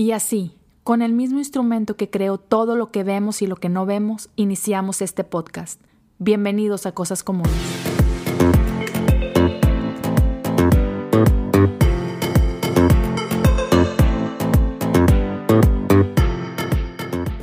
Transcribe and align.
Y 0.00 0.12
así, 0.12 0.52
con 0.82 1.02
el 1.02 1.12
mismo 1.12 1.40
instrumento 1.40 1.94
que 1.94 2.08
creó 2.08 2.38
todo 2.38 2.74
lo 2.74 2.90
que 2.90 3.04
vemos 3.04 3.42
y 3.42 3.46
lo 3.46 3.56
que 3.56 3.68
no 3.68 3.84
vemos, 3.84 4.30
iniciamos 4.34 5.02
este 5.02 5.24
podcast. 5.24 5.78
Bienvenidos 6.18 6.86
a 6.86 6.92
Cosas 6.92 7.22
Comunes. 7.22 7.52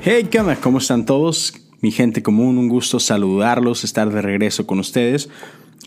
Hey, 0.01 0.27
¿qué 0.31 0.39
onda? 0.39 0.55
¿Cómo 0.55 0.79
están 0.79 1.05
todos? 1.05 1.53
Mi 1.81 1.91
gente 1.91 2.23
común, 2.23 2.57
un 2.57 2.69
gusto 2.69 2.99
saludarlos, 2.99 3.83
estar 3.83 4.09
de 4.09 4.23
regreso 4.23 4.65
con 4.65 4.79
ustedes 4.79 5.29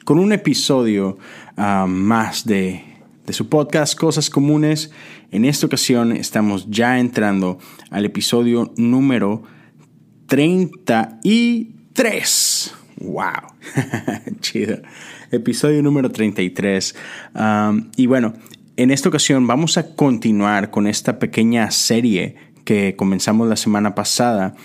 con 0.05 0.19
un 0.19 0.33
episodio 0.33 1.19
ah, 1.57 1.87
más 1.89 2.45
de, 2.45 2.90
de 3.31 3.35
su 3.35 3.49
podcast 3.49 3.97
Cosas 3.97 4.29
Comunes. 4.29 4.91
En 5.31 5.45
esta 5.45 5.65
ocasión 5.65 6.11
estamos 6.11 6.67
ya 6.69 6.99
entrando 6.99 7.61
al 7.91 8.05
episodio 8.05 8.75
número 8.77 9.45
33. 10.27 12.75
¡Wow! 12.97 13.23
Chido. 14.41 14.79
Episodio 15.31 15.81
número 15.81 16.11
33. 16.11 16.97
Ah, 17.37 17.73
y 17.95 18.07
bueno, 18.07 18.35
en 18.77 18.91
esta 18.91 19.09
ocasión 19.09 19.47
vamos 19.47 19.79
a 19.79 19.95
continuar 19.95 20.73
con 20.73 20.89
esta 20.89 21.21
pequeña 21.21 21.71
serie 21.71 22.35
que 22.65 22.97
comenzamos 22.97 23.49
la 23.49 23.55
semana 23.55 23.95
pasada, 23.95 24.57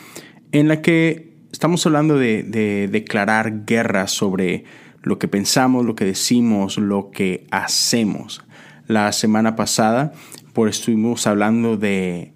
en 0.51 0.67
la 0.67 0.81
que 0.81 1.35
estamos 1.51 1.85
hablando 1.85 2.17
de, 2.17 2.87
declarar 2.91 3.65
guerra 3.67 4.07
sobre 4.07 4.63
lo 5.03 5.19
que 5.19 5.27
pensamos, 5.27 5.85
lo 5.85 5.93
que 5.93 6.05
decimos, 6.05 6.79
lo 6.79 7.11
que 7.11 7.45
hacemos. 7.51 8.41
La 8.87 9.11
semana 9.11 9.55
pasada, 9.55 10.13
pues 10.53 10.79
estuvimos 10.79 11.27
hablando 11.27 11.77
de, 11.77 12.33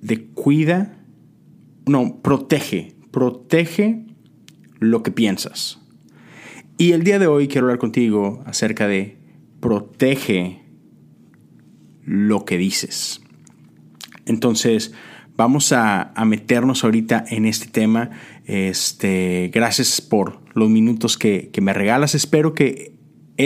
de 0.00 0.26
cuida, 0.26 0.98
no, 1.86 2.20
protege, 2.22 2.94
protege 3.10 4.06
lo 4.78 5.02
que 5.02 5.10
piensas. 5.10 5.80
Y 6.78 6.92
el 6.92 7.04
día 7.04 7.18
de 7.18 7.26
hoy 7.26 7.46
quiero 7.48 7.66
hablar 7.66 7.78
contigo 7.78 8.42
acerca 8.46 8.86
de 8.86 9.18
protege 9.60 10.62
lo 12.04 12.44
que 12.44 12.56
dices. 12.56 13.20
Entonces, 14.24 14.92
vamos 15.36 15.72
a, 15.72 16.12
meternos 16.24 16.84
ahorita 16.84 17.24
en 17.28 17.46
este 17.46 17.66
tema. 17.66 18.10
Este, 18.46 19.50
gracias 19.52 20.00
por 20.00 20.40
los 20.54 20.70
minutos 20.70 21.16
que, 21.16 21.50
me 21.60 21.72
regalas. 21.72 22.14
Espero 22.14 22.54
que 22.54 22.94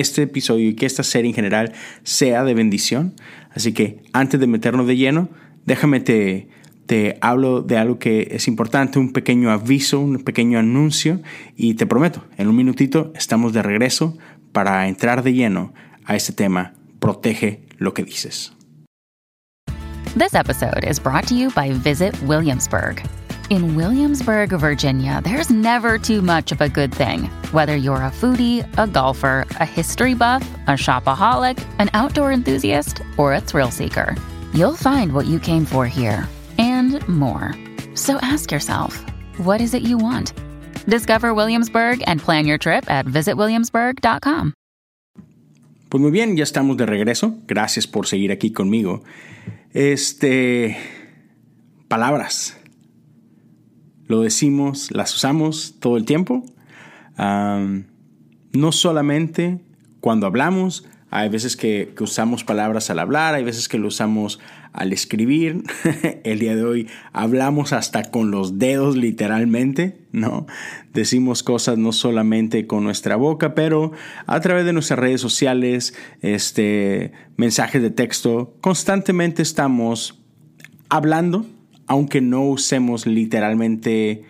este 0.00 0.22
episodio 0.22 0.68
y 0.68 0.74
que 0.74 0.86
esta 0.86 1.02
serie 1.02 1.30
en 1.30 1.34
general 1.34 1.72
sea 2.02 2.44
de 2.44 2.54
bendición. 2.54 3.14
Así 3.50 3.72
que 3.72 4.02
antes 4.12 4.40
de 4.40 4.46
meternos 4.46 4.86
de 4.86 4.96
lleno, 4.96 5.28
déjame 5.64 6.00
te, 6.00 6.48
te 6.86 7.18
hablo 7.20 7.62
de 7.62 7.76
algo 7.76 7.98
que 7.98 8.28
es 8.30 8.48
importante, 8.48 8.98
un 8.98 9.12
pequeño 9.12 9.50
aviso, 9.50 10.00
un 10.00 10.22
pequeño 10.22 10.58
anuncio 10.58 11.20
y 11.56 11.74
te 11.74 11.86
prometo, 11.86 12.24
en 12.36 12.48
un 12.48 12.56
minutito 12.56 13.12
estamos 13.14 13.52
de 13.52 13.62
regreso 13.62 14.16
para 14.52 14.86
entrar 14.88 15.22
de 15.22 15.32
lleno 15.32 15.72
a 16.04 16.16
este 16.16 16.32
tema, 16.32 16.74
protege 17.00 17.62
lo 17.78 17.94
que 17.94 18.04
dices. 18.04 18.52
This 20.16 20.34
episode 20.34 20.84
is 20.88 21.00
brought 21.02 21.26
to 21.26 21.34
you 21.34 21.50
by 21.50 21.72
Visit 21.72 22.14
Williamsburg. 22.22 23.02
In 23.50 23.74
Williamsburg, 23.76 24.50
Virginia, 24.50 25.20
there's 25.22 25.50
never 25.50 25.98
too 25.98 26.22
much 26.22 26.50
of 26.50 26.60
a 26.60 26.68
good 26.68 26.94
thing. 26.94 27.24
Whether 27.52 27.76
you're 27.76 27.96
a 27.96 28.10
foodie, 28.10 28.64
a 28.78 28.86
golfer, 28.86 29.44
a 29.60 29.66
history 29.66 30.14
buff, 30.14 30.42
a 30.66 30.72
shopaholic, 30.76 31.62
an 31.78 31.90
outdoor 31.92 32.32
enthusiast, 32.32 33.02
or 33.18 33.34
a 33.34 33.40
thrill 33.40 33.70
seeker, 33.70 34.16
you'll 34.54 34.76
find 34.76 35.12
what 35.12 35.26
you 35.26 35.38
came 35.38 35.64
for 35.66 35.86
here 35.86 36.26
and 36.58 37.06
more. 37.06 37.54
So 37.94 38.16
ask 38.22 38.50
yourself, 38.50 39.04
what 39.36 39.60
is 39.60 39.74
it 39.74 39.82
you 39.82 39.98
want? 39.98 40.32
Discover 40.86 41.34
Williamsburg 41.34 42.02
and 42.06 42.20
plan 42.20 42.46
your 42.46 42.58
trip 42.58 42.90
at 42.90 43.06
visitwilliamsburg.com. 43.06 44.54
Pues 45.90 46.00
muy 46.00 46.10
bien, 46.10 46.36
ya 46.36 46.44
estamos 46.44 46.76
de 46.76 46.86
regreso. 46.86 47.34
Gracias 47.46 47.86
por 47.86 48.06
seguir 48.06 48.32
aquí 48.32 48.52
conmigo. 48.52 49.04
Este, 49.72 50.76
palabras. 51.88 52.56
Lo 54.06 54.20
decimos, 54.20 54.90
las 54.90 55.14
usamos 55.14 55.76
todo 55.80 55.96
el 55.96 56.04
tiempo. 56.04 56.44
no 57.16 58.72
solamente 58.72 59.60
cuando 60.00 60.26
hablamos, 60.26 60.84
hay 61.14 61.28
veces 61.28 61.56
que, 61.56 61.94
usamos 62.00 62.42
palabras 62.42 62.90
al 62.90 62.98
hablar, 62.98 63.36
hay 63.36 63.44
veces 63.44 63.68
que 63.68 63.78
lo 63.78 63.86
usamos 63.86 64.40
al 64.72 64.92
escribir. 64.92 65.62
El 66.24 66.40
día 66.40 66.56
de 66.56 66.64
hoy 66.64 66.88
hablamos 67.12 67.72
hasta 67.72 68.10
con 68.10 68.32
los 68.32 68.58
dedos 68.58 68.96
literalmente, 68.96 70.08
¿no? 70.10 70.48
Decimos 70.92 71.44
cosas 71.44 71.78
no 71.78 71.92
solamente 71.92 72.66
con 72.66 72.82
nuestra 72.82 73.14
boca, 73.14 73.54
pero 73.54 73.92
a 74.26 74.40
través 74.40 74.64
de 74.66 74.72
nuestras 74.72 74.98
redes 74.98 75.20
sociales, 75.20 75.94
este, 76.20 77.12
mensajes 77.36 77.80
de 77.80 77.90
texto, 77.90 78.56
constantemente 78.60 79.40
estamos 79.40 80.20
hablando, 80.88 81.46
aunque 81.86 82.20
no 82.20 82.42
usemos 82.42 83.06
literalmente 83.06 84.22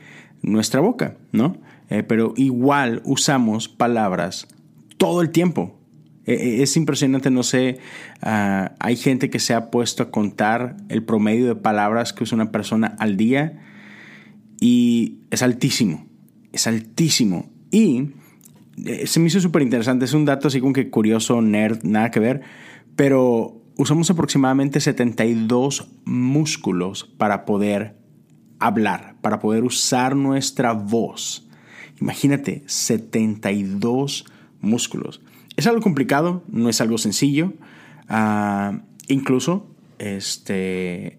nuestra 0.42 0.80
boca, 0.80 1.16
¿no? 1.32 1.56
Eh, 1.90 2.02
pero 2.02 2.34
igual 2.36 3.02
usamos 3.04 3.68
palabras 3.68 4.48
todo 4.96 5.20
el 5.22 5.30
tiempo. 5.30 5.78
E, 6.26 6.32
e, 6.32 6.62
es 6.62 6.76
impresionante, 6.76 7.30
no 7.30 7.42
sé, 7.42 7.78
ah, 8.22 8.72
hay 8.78 8.96
gente 8.96 9.30
que 9.30 9.38
se 9.38 9.54
ha 9.54 9.70
puesto 9.70 10.02
a 10.02 10.10
contar 10.10 10.76
el 10.88 11.02
promedio 11.02 11.46
de 11.46 11.56
palabras 11.56 12.12
que 12.12 12.24
usa 12.24 12.36
una 12.36 12.50
persona 12.50 12.96
al 12.98 13.16
día 13.16 13.60
y 14.60 15.18
es 15.30 15.42
altísimo, 15.42 16.06
es 16.52 16.66
altísimo. 16.66 17.50
Y 17.70 18.10
eh, 18.84 19.06
se 19.06 19.20
me 19.20 19.26
hizo 19.26 19.40
súper 19.40 19.62
interesante, 19.62 20.04
es 20.06 20.14
un 20.14 20.24
dato 20.24 20.48
así 20.48 20.60
como 20.60 20.72
que 20.72 20.90
curioso, 20.90 21.42
nerd, 21.42 21.84
nada 21.84 22.10
que 22.10 22.20
ver, 22.20 22.40
pero 22.96 23.60
usamos 23.76 24.10
aproximadamente 24.10 24.80
72 24.80 25.88
músculos 26.04 27.04
para 27.18 27.44
poder 27.44 27.96
hablar, 28.58 29.16
para 29.20 29.40
poder 29.40 29.64
usar 29.64 30.16
nuestra 30.16 30.72
voz. 30.72 31.48
Imagínate, 32.00 32.62
72 32.66 34.24
músculos. 34.60 35.20
Es 35.56 35.66
algo 35.66 35.80
complicado, 35.80 36.42
no 36.48 36.68
es 36.68 36.80
algo 36.80 36.98
sencillo. 36.98 37.52
Ah, 38.08 38.80
incluso, 39.08 39.66
este, 39.98 41.18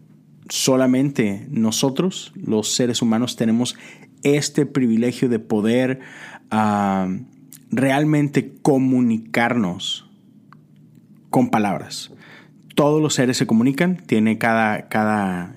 solamente 0.50 1.48
nosotros, 1.50 2.34
los 2.36 2.74
seres 2.74 3.02
humanos, 3.02 3.36
tenemos 3.36 3.76
este 4.24 4.66
privilegio 4.66 5.30
de 5.30 5.40
poder 5.40 6.00
ah, 6.52 7.08
realmente 7.70 8.54
comunicarnos 8.62 10.10
con 11.30 11.50
palabras. 11.50 12.12
Todos 12.76 13.02
los 13.02 13.16
seres 13.16 13.38
se 13.38 13.48
comunican, 13.48 13.98
tiene 13.98 14.38
cada, 14.38 14.88
cada, 14.90 15.56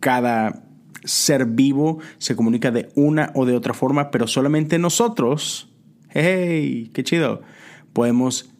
cada 0.00 0.62
ser 1.04 1.46
vivo 1.46 1.98
se 2.18 2.36
comunica 2.36 2.70
de 2.70 2.88
una 2.94 3.32
o 3.34 3.44
de 3.46 3.54
otra 3.54 3.74
forma, 3.74 4.10
pero 4.10 4.26
solamente 4.26 4.78
nosotros, 4.78 5.70
hey, 6.10 6.90
qué 6.94 7.02
chido, 7.02 7.42
podemos 7.92 8.52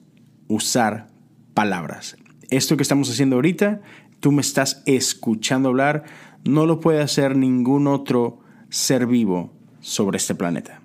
usar 0.49 1.09
palabras. 1.55 2.17
Esto 2.51 2.77
que 2.77 2.83
estamos 2.83 3.09
haciendo 3.11 3.37
ahorita, 3.37 3.81
tú 4.21 4.33
me 4.33 4.43
estás 4.43 4.83
escuchando 4.87 5.71
hablar, 5.71 6.05
no 6.45 6.67
lo 6.67 6.81
puede 6.81 7.01
hacer 7.01 7.37
ningún 7.37 7.87
otro 7.87 8.41
ser 8.69 9.07
vivo 9.07 9.53
sobre 9.81 10.17
este 10.19 10.35
planeta. 10.35 10.82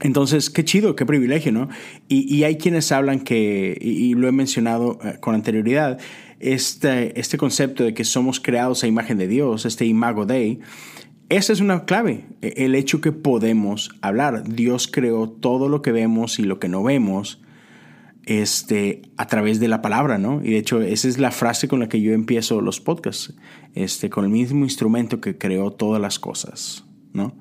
Entonces, 0.00 0.50
qué 0.50 0.64
chido, 0.64 0.96
qué 0.96 1.06
privilegio, 1.06 1.52
¿no? 1.52 1.68
Y, 2.08 2.42
hay 2.42 2.56
quienes 2.56 2.90
hablan 2.90 3.20
que, 3.20 3.78
y, 3.80 4.14
lo 4.14 4.26
he 4.26 4.32
mencionado 4.32 4.98
eh, 5.04 5.18
con 5.20 5.34
anterioridad, 5.34 6.00
este, 6.40 7.18
este 7.18 7.38
concepto 7.38 7.84
de 7.84 7.94
que 7.94 8.04
somos 8.04 8.40
creados 8.40 8.82
a 8.82 8.88
imagen 8.88 9.18
de 9.18 9.28
Dios, 9.28 9.66
este 9.66 9.86
imago 9.86 10.26
Dei, 10.26 10.60
esa 11.28 11.52
es 11.52 11.60
una 11.60 11.84
clave, 11.84 12.26
e, 12.42 12.64
el 12.64 12.74
hecho 12.74 13.00
que 13.00 13.12
podemos 13.12 13.90
hablar. 14.02 14.44
Dios 14.48 14.88
creó 14.88 15.30
todo 15.30 15.68
lo 15.68 15.80
que 15.80 15.92
vemos 15.92 16.38
y 16.38 16.42
lo 16.42 16.58
que 16.58 16.68
no 16.68 16.82
vemos 16.82 17.40
este, 18.26 19.02
a 19.16 19.26
través 19.26 19.60
de 19.60 19.68
la 19.68 19.82
palabra, 19.82 20.18
¿no? 20.18 20.40
Y 20.42 20.50
de 20.50 20.58
hecho, 20.58 20.80
esa 20.80 21.08
es 21.08 21.18
la 21.18 21.30
frase 21.30 21.68
con 21.68 21.80
la 21.80 21.88
que 21.88 22.00
yo 22.00 22.12
empiezo 22.12 22.60
los 22.60 22.80
podcasts, 22.80 23.34
este, 23.74 24.10
con 24.10 24.24
el 24.24 24.30
mismo 24.30 24.64
instrumento 24.64 25.20
que 25.20 25.38
creó 25.38 25.70
todas 25.70 26.00
las 26.00 26.18
cosas, 26.18 26.84
¿no? 27.12 27.36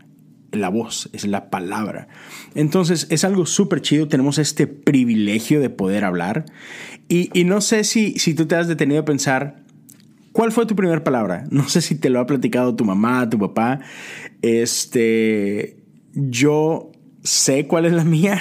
La 0.54 0.70
voz, 0.70 1.10
es 1.14 1.26
la 1.26 1.50
palabra. 1.50 2.08
Entonces, 2.54 3.08
es 3.10 3.24
algo 3.24 3.48
súper 3.48 3.82
chido, 3.82 4.08
tenemos 4.08 4.38
este 4.38 4.68
privilegio 4.68 5.60
de 5.60 5.72
poder 5.72 6.06
hablar. 6.06 6.46
Y, 7.10 7.30
no 7.44 7.60
sé 7.60 7.84
si, 7.84 8.20
si 8.20 8.36
tú 8.36 8.46
te 8.46 8.56
has 8.56 8.68
detenido 8.68 9.02
a 9.02 9.06
pensar, 9.06 9.64
¿cuál 10.32 10.52
fue 10.52 10.68
tu 10.68 10.76
primera 10.76 11.04
palabra? 11.04 11.46
No 11.52 11.68
sé 11.68 11.82
si 11.82 11.96
te 11.96 12.12
lo 12.12 12.20
ha 12.20 12.28
platicado 12.28 12.76
tu 12.76 12.86
mamá, 12.86 13.28
tu 13.30 13.40
papá. 13.40 13.80
Este, 14.44 15.78
yo 16.14 16.92
sé 17.24 17.66
cuál 17.66 17.86
es 17.86 17.94
la 17.94 18.04
mía. 18.04 18.40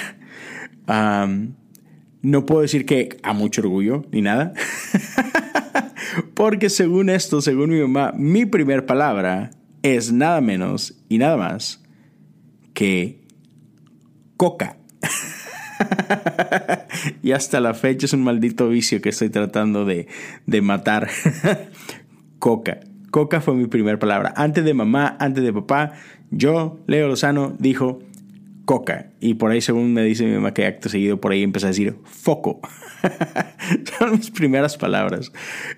No 2.21 2.45
puedo 2.45 2.61
decir 2.61 2.85
que 2.85 3.17
a 3.23 3.33
mucho 3.33 3.61
orgullo 3.61 4.05
ni 4.11 4.21
nada, 4.21 4.53
Porque 6.35 6.69
según 6.69 7.09
esto, 7.09 7.41
según 7.41 7.71
mi 7.71 7.79
mamá, 7.79 8.13
mi 8.15 8.45
primer 8.45 8.85
palabra 8.85 9.51
es 9.81 10.11
nada 10.11 10.41
menos 10.41 10.95
y 11.09 11.17
nada 11.17 11.37
más 11.37 11.82
que 12.73 13.19
coca. 14.37 14.77
y 17.23 17.31
hasta 17.31 17.59
la 17.59 17.73
fecha 17.73 18.05
es 18.05 18.13
un 18.13 18.23
maldito 18.23 18.69
vicio 18.69 19.01
que 19.01 19.09
estoy 19.09 19.29
tratando 19.29 19.85
de, 19.85 20.07
de 20.45 20.61
matar. 20.61 21.09
coca. 22.39 22.79
Coca 23.11 23.41
fue 23.41 23.53
mi 23.53 23.67
primera 23.67 23.99
palabra. 23.99 24.33
Antes 24.35 24.65
de 24.65 24.73
mamá, 24.73 25.15
antes 25.19 25.43
de 25.43 25.53
papá, 25.53 25.93
yo, 26.31 26.79
Leo 26.87 27.07
Lozano, 27.07 27.55
dijo 27.59 27.99
coca. 28.65 29.11
Y 29.19 29.35
por 29.35 29.51
ahí, 29.51 29.61
según 29.61 29.93
me 29.93 30.03
dice 30.03 30.25
mi 30.25 30.33
mamá, 30.33 30.53
que 30.53 30.65
acto 30.65 30.89
seguido 30.89 31.19
por 31.19 31.31
ahí 31.31 31.43
empecé 31.43 31.67
a 31.67 31.69
decir 31.69 31.95
foco. 32.05 32.61
Son 33.99 34.11
mis 34.13 34.31
primeras 34.31 34.77
palabras. 34.77 35.31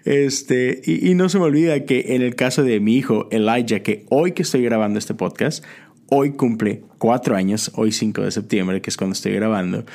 Este, 0.06 0.82
y, 0.86 1.10
y, 1.10 1.16
no 1.16 1.30
se 1.30 1.40
me 1.40 1.46
olvida 1.46 1.86
que 1.86 2.16
en 2.16 2.22
el 2.22 2.36
caso 2.36 2.64
de 2.64 2.80
mi 2.80 2.96
hijo 2.96 3.28
Elijah, 3.32 3.82
que 3.82 4.06
hoy 4.10 4.34
que 4.34 4.44
estoy 4.44 4.64
grabando 4.64 5.00
este 5.00 5.14
podcast, 5.14 5.64
hoy 6.08 6.32
cumple 6.34 6.84
cuatro 6.98 7.36
años, 7.36 7.72
hoy 7.76 7.92
5 7.92 8.22
de 8.22 8.32
septiembre, 8.32 8.82
que 8.82 8.90
es 8.90 8.98
cuando 8.98 9.14
estoy 9.14 9.34
grabando. 9.34 9.86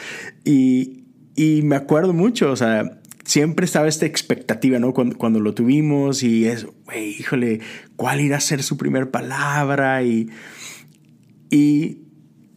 Y, 0.45 1.05
y 1.37 1.63
me 1.63 1.77
acuerdo 1.77 2.13
mucho, 2.13 2.51
o 2.51 2.57
sea, 2.57 3.01
siempre 3.25 3.65
estaba 3.65 3.89
esta 3.89 4.07
expectativa, 4.07 4.79
¿no? 4.79 4.93
Cuando, 4.93 5.17
cuando 5.17 5.41
lo 5.41 5.55
tuvimos 5.55 6.23
y 6.23 6.47
es, 6.47 6.67
güey, 6.85 7.11
híjole, 7.11 7.61
¿cuál 7.97 8.21
irá 8.21 8.39
a 8.39 8.41
ser 8.41 8.63
su 8.63 8.77
primer 8.77 9.11
palabra? 9.11 10.03
Y, 10.03 10.29
y 11.51 11.99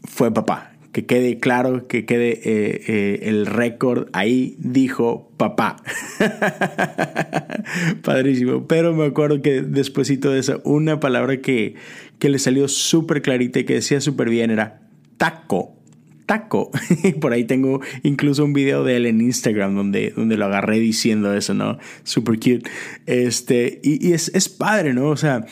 fue 0.03 0.33
papá. 0.33 0.72
Que 0.93 1.05
quede 1.05 1.39
claro, 1.39 1.87
que 1.87 2.05
quede 2.05 2.39
eh, 2.43 2.81
eh, 2.87 3.19
el 3.23 3.45
récord 3.45 4.07
ahí, 4.13 4.55
dijo 4.59 5.29
papá. 5.35 5.75
Padrísimo. 8.03 8.67
Pero 8.67 8.93
me 8.93 9.05
acuerdo 9.05 9.41
que 9.41 9.61
despuésito 9.61 10.31
de 10.31 10.39
eso, 10.39 10.61
una 10.63 11.01
palabra 11.01 11.41
que, 11.41 11.75
que 12.19 12.29
le 12.29 12.39
salió 12.39 12.69
súper 12.69 13.21
clarita 13.21 13.59
y 13.59 13.65
que 13.65 13.73
decía 13.73 13.99
súper 13.99 14.29
bien 14.29 14.51
era 14.51 14.79
taco 15.17 15.83
taco. 16.25 16.71
Por 17.21 17.33
ahí 17.33 17.45
tengo 17.45 17.81
incluso 18.03 18.43
un 18.45 18.53
video 18.53 18.83
de 18.83 18.97
él 18.97 19.05
en 19.05 19.21
Instagram 19.21 19.75
donde, 19.75 20.13
donde 20.15 20.37
lo 20.37 20.45
agarré 20.45 20.79
diciendo 20.79 21.33
eso, 21.33 21.53
¿no? 21.53 21.77
Super 22.03 22.35
cute. 22.35 22.63
Este, 23.05 23.79
y, 23.83 24.13
es, 24.13 24.31
es, 24.33 24.49
padre, 24.49 24.93
¿no? 24.93 25.09
O 25.09 25.17
sea, 25.17 25.45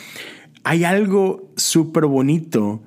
hay 0.64 0.84
algo 0.84 1.52
súper 1.56 2.06
bonito 2.06 2.82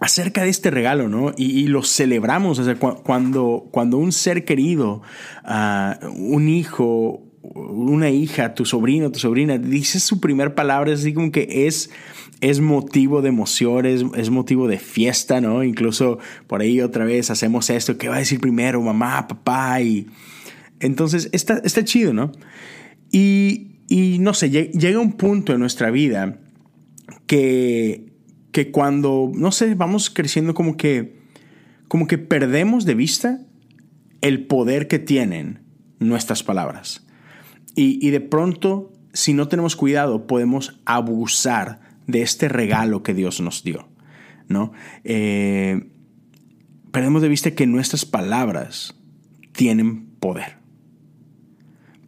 acerca 0.00 0.42
de 0.42 0.50
este 0.50 0.70
regalo, 0.70 1.08
¿no? 1.08 1.32
Y, 1.36 1.66
lo 1.66 1.82
celebramos. 1.82 2.58
O 2.58 2.64
sea, 2.64 2.76
cu 2.76 3.02
cuando, 3.02 3.68
cuando 3.70 3.98
un 3.98 4.12
ser 4.12 4.44
querido, 4.44 5.02
uh, 5.44 6.06
un 6.16 6.48
hijo, 6.48 7.22
una 7.42 8.10
hija, 8.10 8.54
tu 8.54 8.64
sobrino, 8.64 9.10
tu 9.10 9.18
sobrina, 9.18 9.58
dice 9.58 10.00
su 10.00 10.20
primer 10.20 10.54
palabra, 10.54 10.92
es 10.92 11.00
así 11.00 11.12
como 11.12 11.32
que 11.32 11.66
es 11.66 11.90
es 12.40 12.60
motivo 12.60 13.20
de 13.20 13.30
emoción, 13.30 13.84
es, 13.84 14.30
motivo 14.30 14.68
de 14.68 14.78
fiesta, 14.78 15.40
¿no? 15.40 15.64
Incluso 15.64 16.18
por 16.46 16.60
ahí 16.60 16.80
otra 16.80 17.04
vez 17.04 17.30
hacemos 17.30 17.68
esto, 17.68 17.98
¿qué 17.98 18.08
va 18.08 18.16
a 18.16 18.20
decir 18.20 18.38
primero? 18.38 18.80
Mamá, 18.80 19.26
papá, 19.26 19.80
y 19.80 20.06
entonces 20.78 21.28
está, 21.32 21.60
está 21.64 21.84
chido, 21.84 22.12
¿no? 22.12 22.30
Y, 23.10 23.78
y 23.88 24.18
no 24.20 24.34
sé, 24.34 24.50
llega 24.50 25.00
un 25.00 25.14
punto 25.14 25.52
en 25.52 25.58
nuestra 25.58 25.90
vida 25.90 26.38
que, 27.26 28.07
que 28.58 28.72
cuando, 28.72 29.30
no 29.36 29.52
sé, 29.52 29.76
vamos 29.76 30.10
creciendo 30.10 30.52
como 30.52 30.76
que, 30.76 31.20
como 31.86 32.08
que 32.08 32.18
perdemos 32.18 32.84
de 32.84 32.94
vista 32.94 33.38
el 34.20 34.48
poder 34.48 34.88
que 34.88 34.98
tienen 34.98 35.60
nuestras 36.00 36.42
palabras. 36.42 37.06
Y, 37.76 38.04
y 38.04 38.10
de 38.10 38.20
pronto, 38.20 38.92
si 39.12 39.32
no 39.32 39.46
tenemos 39.46 39.76
cuidado, 39.76 40.26
podemos 40.26 40.80
abusar 40.86 41.78
de 42.08 42.22
este 42.22 42.48
regalo 42.48 43.04
que 43.04 43.14
Dios 43.14 43.40
nos 43.40 43.62
dio, 43.62 43.86
¿no? 44.48 44.72
Eh, 45.04 45.88
perdemos 46.90 47.22
de 47.22 47.28
vista 47.28 47.52
que 47.52 47.68
nuestras 47.68 48.04
palabras 48.04 48.96
tienen 49.52 50.06
poder. 50.18 50.56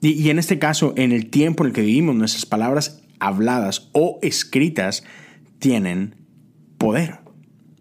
Y, 0.00 0.14
y, 0.14 0.31
en 0.31 0.41
este 0.41 0.58
caso, 0.58 0.94
en 0.96 1.12
el 1.12 1.31
tiempo 1.31 1.62
en 1.62 1.69
el 1.69 1.75
que 1.75 1.82
vivimos, 1.82 2.17
nuestras 2.17 2.44
palabras 2.44 3.05
habladas 3.20 3.88
o 3.93 4.19
escritas 4.20 5.05
tienen 5.61 6.19
poder, 6.81 7.19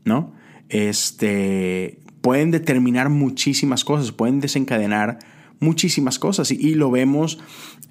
¿no? 0.04 0.34
Este, 0.68 2.00
pueden 2.22 2.52
determinar 2.52 3.10
muchísimas 3.10 3.86
cosas, 3.86 4.12
pueden 4.12 4.42
desencadenar 4.42 5.20
muchísimas 5.62 6.20
cosas 6.20 6.52
y, 6.52 6.76
lo 6.76 6.92
vemos 6.92 7.40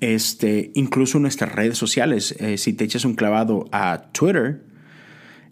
este, 0.01 0.71
incluso 0.75 1.17
en 1.17 1.23
nuestras 1.23 1.55
redes 1.55 1.79
sociales. 1.79 2.37
Eh, 2.39 2.59
si 2.59 2.75
te 2.75 2.85
echas 2.85 3.07
un 3.07 3.15
clavado 3.15 3.65
a 3.73 4.11
Twitter, 4.13 4.63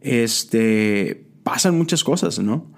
este, 0.03 1.25
pasan 1.43 1.77
muchas 1.77 2.05
cosas, 2.05 2.39
¿no? 2.39 2.71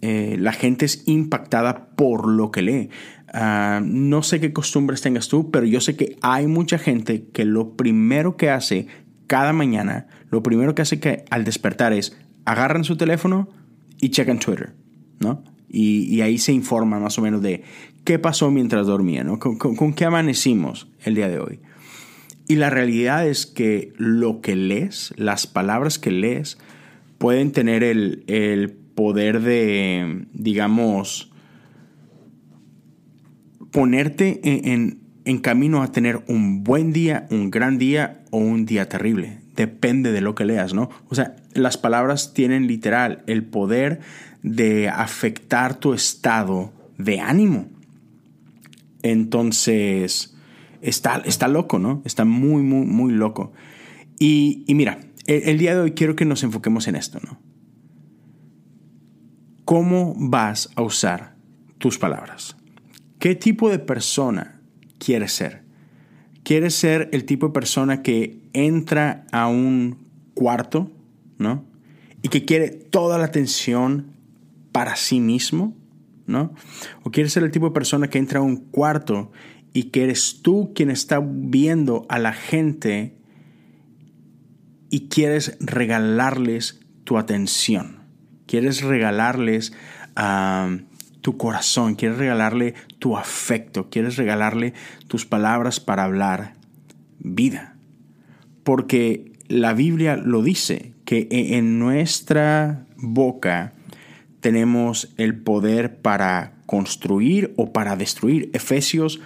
Eh, 0.00 0.36
la 0.38 0.52
gente 0.52 0.86
es 0.86 1.02
impactada 1.06 1.90
por 1.94 2.26
lo 2.26 2.50
que 2.50 2.62
lee. 2.62 2.88
Uh, 3.34 3.80
no 3.82 4.22
sé 4.22 4.40
qué 4.40 4.52
costumbres 4.52 5.00
tengas 5.00 5.28
tú, 5.28 5.50
pero 5.50 5.64
yo 5.64 5.80
sé 5.80 5.96
que 5.96 6.16
hay 6.22 6.46
mucha 6.46 6.78
gente 6.78 7.28
que 7.32 7.44
lo 7.44 7.76
primero 7.76 8.36
que 8.36 8.50
hace 8.50 8.88
cada 9.26 9.52
mañana, 9.52 10.06
lo 10.30 10.42
primero 10.42 10.74
que 10.74 10.82
hace 10.82 11.00
que 11.00 11.24
al 11.30 11.44
despertar 11.44 11.92
es 11.92 12.16
agarran 12.44 12.84
su 12.84 12.96
teléfono 12.96 13.48
y 14.00 14.10
checan 14.10 14.38
Twitter, 14.38 14.74
¿no? 15.20 15.42
Y, 15.68 16.20
ahí 16.20 16.36
se 16.36 16.52
informa 16.52 17.00
más 17.00 17.18
o 17.18 17.22
menos 17.22 17.40
de 17.40 17.62
qué 18.04 18.18
pasó 18.18 18.50
mientras 18.50 18.86
dormía, 18.86 19.24
¿no? 19.24 19.38
¿Con, 19.38 19.94
qué 19.94 20.04
amanecimos 20.04 20.88
el 21.02 21.14
día 21.14 21.28
de 21.28 21.38
hoy. 21.38 21.60
Y 22.46 22.56
la 22.56 22.68
realidad 22.68 23.26
es 23.26 23.46
que 23.46 23.94
lo 23.96 24.42
que 24.42 24.54
lees, 24.54 25.14
las 25.16 25.46
palabras 25.46 25.98
que 25.98 26.10
lees, 26.10 26.58
pueden 27.16 27.52
tener 27.52 27.84
el, 27.84 28.24
el 28.26 28.70
poder 28.70 29.40
de, 29.40 30.26
digamos, 30.34 31.32
ponerte 33.70 34.40
en, 34.44 35.00
en, 35.24 35.38
camino 35.38 35.82
a 35.82 35.90
tener 35.92 36.22
un 36.28 36.62
buen 36.62 36.92
día, 36.92 37.26
un 37.30 37.50
gran 37.50 37.78
día 37.78 38.21
o 38.32 38.38
un 38.38 38.64
día 38.64 38.88
terrible. 38.88 39.38
Depende 39.54 40.10
de 40.10 40.22
lo 40.22 40.34
que 40.34 40.46
leas, 40.46 40.72
¿no? 40.72 40.88
O 41.08 41.14
sea, 41.14 41.36
las 41.52 41.76
palabras 41.76 42.32
tienen 42.32 42.66
literal 42.66 43.22
el 43.26 43.44
poder 43.44 44.00
de 44.42 44.88
afectar 44.88 45.74
tu 45.74 45.92
estado 45.92 46.72
de 46.96 47.20
ánimo. 47.20 47.68
Entonces, 49.02 50.34
está, 50.80 51.22
está 51.26 51.46
loco, 51.46 51.78
¿no? 51.78 52.00
Está 52.06 52.24
muy, 52.24 52.62
muy, 52.62 52.86
muy 52.86 53.12
loco. 53.12 53.52
Y, 54.18 54.64
mira, 54.68 54.98
el, 55.26 55.42
el, 55.50 55.58
día 55.58 55.74
de 55.74 55.82
hoy 55.82 55.92
quiero 55.92 56.16
que 56.16 56.24
nos 56.24 56.42
enfoquemos 56.42 56.88
en 56.88 56.96
esto, 56.96 57.20
¿no? 57.20 57.38
¿Cómo 59.66 60.14
vas 60.16 60.70
a 60.74 60.82
usar 60.82 61.36
tus 61.76 61.98
palabras? 61.98 62.56
¿Qué 63.18 63.34
tipo 63.34 63.68
de 63.68 63.78
persona 63.78 64.60
quieres 64.98 65.32
ser? 65.32 65.61
¿Quieres 66.42 66.74
ser 66.74 67.08
el 67.12 67.24
tipo 67.24 67.48
de 67.48 67.52
persona 67.52 68.02
que 68.02 68.40
entra 68.52 69.26
a 69.32 69.46
un 69.46 69.98
cuarto, 70.34 70.90
¿no? 71.38 71.64
Y 72.22 72.28
que 72.28 72.44
quiere 72.44 72.68
toda 72.70 73.18
la 73.18 73.26
atención 73.26 74.12
para 74.72 74.96
sí 74.96 75.20
mismo? 75.20 75.76
¿no? 76.26 76.54
O 77.02 77.10
quieres 77.10 77.32
ser 77.32 77.42
el 77.42 77.50
tipo 77.50 77.66
de 77.66 77.72
persona 77.72 78.08
que 78.08 78.18
entra 78.18 78.40
a 78.40 78.42
un 78.42 78.56
cuarto 78.56 79.30
y 79.72 79.84
que 79.84 80.04
eres 80.04 80.40
tú 80.42 80.72
quien 80.74 80.90
está 80.90 81.22
viendo 81.24 82.06
a 82.08 82.18
la 82.18 82.32
gente 82.32 83.16
y 84.90 85.08
quieres 85.08 85.56
regalarles 85.60 86.80
tu 87.04 87.18
atención, 87.18 88.00
quieres 88.46 88.82
regalarles 88.82 89.72
tu 91.22 91.38
corazón, 91.38 91.94
quieres 91.94 92.18
regalarle 92.18 92.74
tu 92.98 93.16
afecto, 93.16 93.88
quieres 93.88 94.16
regalarle 94.16 94.74
tus 95.08 95.24
palabras 95.24 95.80
para 95.80 96.04
hablar 96.04 96.54
vida. 97.18 97.76
Porque 98.64 99.32
la 99.48 99.72
Biblia 99.72 100.16
lo 100.16 100.42
dice, 100.42 100.92
que 101.04 101.28
e, 101.30 101.56
en 101.56 101.78
nuestra 101.78 102.86
boca 102.96 103.72
tenemos 104.40 105.12
el 105.16 105.36
poder 105.36 106.00
para 106.00 106.54
construir 106.66 107.52
o 107.56 107.72
para 107.72 107.96
destruir. 107.96 108.50
Efesios 108.52 109.20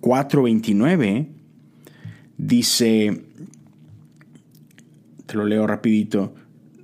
4:29 0.00 1.28
dice, 2.38 3.24
te 5.26 5.34
lo 5.34 5.44
leo 5.44 5.66
rapidito, 5.66 6.34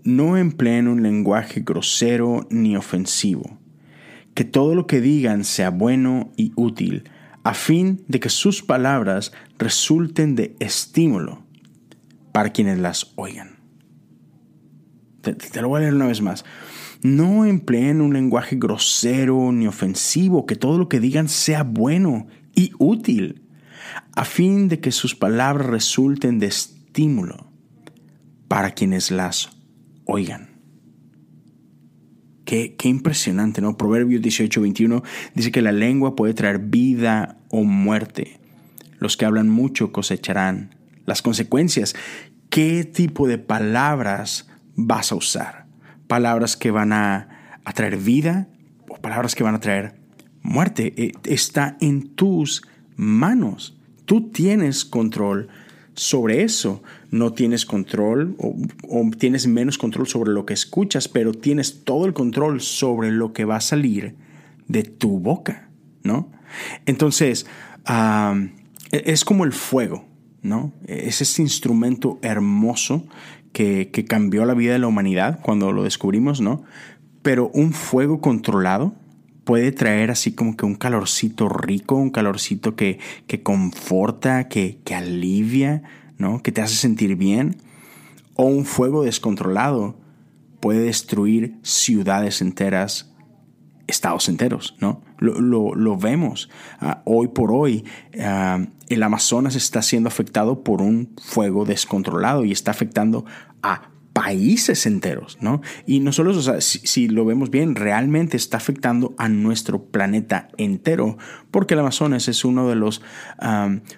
no 0.05 0.37
empleen 0.37 0.89
un 0.89 1.03
lenguaje 1.03 1.61
grosero 1.61 2.47
ni 2.51 2.77
ofensivo, 2.77 3.59
que 4.37 4.45
todo 4.45 4.75
lo 4.75 4.87
que 4.87 5.01
digan 5.01 5.45
sea 5.45 5.71
bueno 5.71 6.31
y 6.37 6.53
útil, 6.57 7.09
a 7.43 7.55
fin 7.55 8.05
de 8.07 8.21
que 8.21 8.29
sus 8.29 8.63
palabras 8.63 9.33
resulten 9.59 10.37
de 10.37 10.55
estímulo 10.61 11.43
para 12.33 12.51
quienes 12.51 12.79
las 12.79 13.15
oigan. 13.17 13.57
Te, 15.23 15.63
lo 15.63 15.71
voy 15.71 15.79
a 15.79 15.81
leer 15.81 15.95
una 15.95 16.07
vez 16.07 16.21
más. 16.21 16.45
No 17.03 17.47
empleen 17.47 18.03
un 18.03 18.13
lenguaje 18.13 18.57
grosero 18.57 19.53
ni 19.53 19.67
ofensivo, 19.67 20.45
que 20.45 20.55
todo 20.55 20.77
lo 20.77 20.91
que 20.91 21.01
digan 21.01 21.31
sea 21.31 21.63
bueno 21.63 22.27
y 22.55 22.73
útil, 22.79 23.43
a 24.15 24.27
fin 24.27 24.69
de 24.69 24.81
que 24.81 24.93
sus 24.93 25.15
palabras 25.15 25.67
resulten 25.67 26.39
de 26.39 26.49
estímulo 26.49 27.51
para 28.49 28.73
quienes 28.73 29.11
las 29.11 29.49
oigan. 30.05 30.46
Qué, 32.47 32.77
impresionante, 32.85 33.61
¿no? 33.61 33.77
Proverbios 33.77 34.23
18, 34.23 34.61
21 34.61 35.03
dice 35.35 35.51
que 35.51 35.63
la 35.63 35.73
lengua 35.73 36.15
puede 36.15 36.33
traer 36.33 36.61
vida 36.61 37.39
o 37.51 37.65
muerte. 37.65 38.39
Los 39.01 39.17
que 39.17 39.25
hablan 39.25 39.49
mucho 39.49 39.91
cosecharán 39.91 40.77
las 41.07 41.23
consecuencias. 41.23 41.97
¿Qué 42.49 42.85
tipo 42.85 43.27
de 43.27 43.39
palabras 43.39 44.49
vas 44.77 45.11
a 45.11 45.17
usar? 45.17 45.67
¿Palabras 46.07 46.57
que 46.57 46.71
van 46.71 46.93
a, 46.93 47.59
a 47.65 47.73
traer 47.73 47.97
vida 47.97 48.47
o 48.89 48.95
palabras 48.95 49.35
que 49.35 49.43
van 49.43 49.57
a 49.57 49.61
traer 49.61 49.97
muerte? 50.43 50.95
Eh, 50.97 51.13
está 51.25 51.77
en 51.81 52.15
tus 52.15 52.63
manos. 52.95 53.77
Tú 54.05 54.31
tienes 54.31 54.85
control 54.85 55.49
sobre 55.97 56.43
eso. 56.43 56.83
No 57.11 57.33
tienes 57.33 57.67
control 57.67 58.37
o, 58.39 59.11
tienes 59.19 59.47
menos 59.47 59.79
control 59.79 60.07
sobre 60.07 60.33
lo 60.33 60.47
que 60.47 60.55
escuchas, 60.55 61.09
pero 61.09 61.33
tienes 61.33 61.85
todo 61.85 62.07
el 62.07 62.13
control 62.13 62.61
sobre 62.61 63.11
lo 63.11 63.33
que 63.33 63.45
va 63.45 63.57
a 63.57 63.61
salir 63.61 64.15
de 64.69 64.85
tu 64.85 65.19
boca, 65.19 65.69
¿no? 66.05 66.31
Entonces, 66.85 67.47
e, 67.89 69.03
es 69.07 69.25
como 69.25 69.45
el 69.45 69.53
fuego, 69.53 70.05
¿no? 70.43 70.73
Es 70.87 71.21
ese 71.23 71.43
instrumento 71.43 72.19
hermoso 72.23 73.07
que, 73.53 73.91
que 73.91 74.05
cambió 74.05 74.45
la 74.45 74.55
vida 74.55 74.75
de 74.75 74.79
la 74.79 74.87
humanidad 74.87 75.41
cuando 75.43 75.73
lo 75.73 75.83
descubrimos, 75.83 76.41
¿no? 76.41 76.63
Pero 77.23 77.51
un 77.55 77.73
fuego 77.73 78.21
controlado 78.21 78.95
puede 79.47 79.71
traer 79.71 80.11
así 80.11 80.33
como 80.33 80.57
que 80.57 80.67
un 80.67 80.75
calorcito 80.75 81.49
rico, 81.49 81.95
un 81.95 82.11
calorcito 82.11 82.75
que, 82.75 82.99
que 83.29 83.45
conforta, 83.45 84.49
que, 84.49 84.81
que 84.85 84.97
alivia, 84.97 85.85
¿no? 86.19 86.43
que 86.43 86.51
te 86.51 86.63
hace 86.63 86.75
sentir 86.75 87.15
bien. 87.15 87.57
O 88.35 88.47
un 88.47 88.65
fuego 88.65 89.05
descontrolado 89.05 89.97
puede 90.59 90.81
destruir 90.81 91.61
ciudades 91.63 92.43
enteras, 92.43 93.15
estados 93.87 94.29
enteros, 94.29 94.75
¿no? 94.81 95.03
Lo, 95.19 95.97
vemos. 95.97 96.51
Ah, 96.81 97.03
hoy 97.05 97.29
por 97.29 97.53
hoy, 97.53 97.85
ah, 98.21 98.67
el 98.89 99.03
Amazonas 99.05 99.55
está 99.55 99.81
siendo 99.81 100.09
afectado 100.09 100.65
por 100.65 100.83
un 100.83 101.15
fuego 101.23 101.65
descontrolado 101.65 102.45
y 102.45 102.51
está 102.51 102.73
afectando 102.73 103.25
a 103.63 103.91
países 104.27 104.87
enteros, 104.87 105.39
¿no? 105.41 105.61
Y 105.87 106.01
no 106.01 106.11
solo 106.11 106.33
eso, 106.33 106.61
si, 106.61 107.07
lo 107.07 107.25
vemos 107.25 107.49
bien, 107.49 107.77
realmente 107.77 108.37
está 108.37 108.57
afectando 108.57 109.15
a 109.19 109.29
nuestro 109.29 109.85
planeta 109.85 110.49
entero, 110.57 111.17
porque 111.53 111.75
el 111.75 111.81
Amazonas 111.81 112.27
es 112.27 112.45
uno 112.45 112.69
de 112.69 112.75
los 112.75 113.03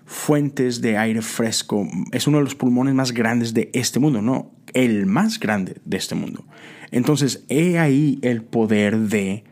fuentes 0.05 0.83
de 0.83 0.99
aire 0.99 1.23
fresco, 1.23 1.89
es 2.13 2.27
uno 2.27 2.37
de 2.39 2.45
los 2.45 2.55
pulmones 2.55 2.93
más 2.95 3.13
grandes 3.13 3.55
de 3.55 3.71
este 3.73 4.01
mundo, 4.01 4.21
no, 4.21 4.53
el 4.75 5.07
más 5.07 5.41
grande 5.41 5.81
de 5.87 5.97
este 5.97 6.15
mundo. 6.15 6.45
Entonces, 6.91 7.47
he 7.49 7.79
ahí 7.79 8.19
el 8.21 8.43
poder 8.43 8.99
de 8.99 9.45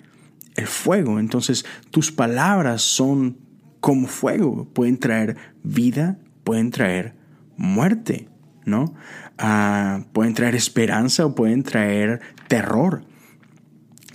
el 0.57 0.67
fuego. 0.67 1.19
Entonces, 1.19 1.65
tus 1.91 2.13
palabras 2.13 2.83
son 2.83 3.39
como 3.81 4.09
fuego, 4.09 4.69
pueden 4.75 4.99
traer 4.99 5.39
vida, 5.63 6.19
pueden 6.45 6.71
traer 6.71 7.15
muerte. 7.57 8.29
¿No? 8.67 8.95
Ah, 9.39 10.05
pueden 10.13 10.35
traer 10.35 10.55
esperanza 10.55 11.25
o 11.25 11.35
pueden 11.35 11.63
traer 11.63 12.21
terror. 12.49 13.05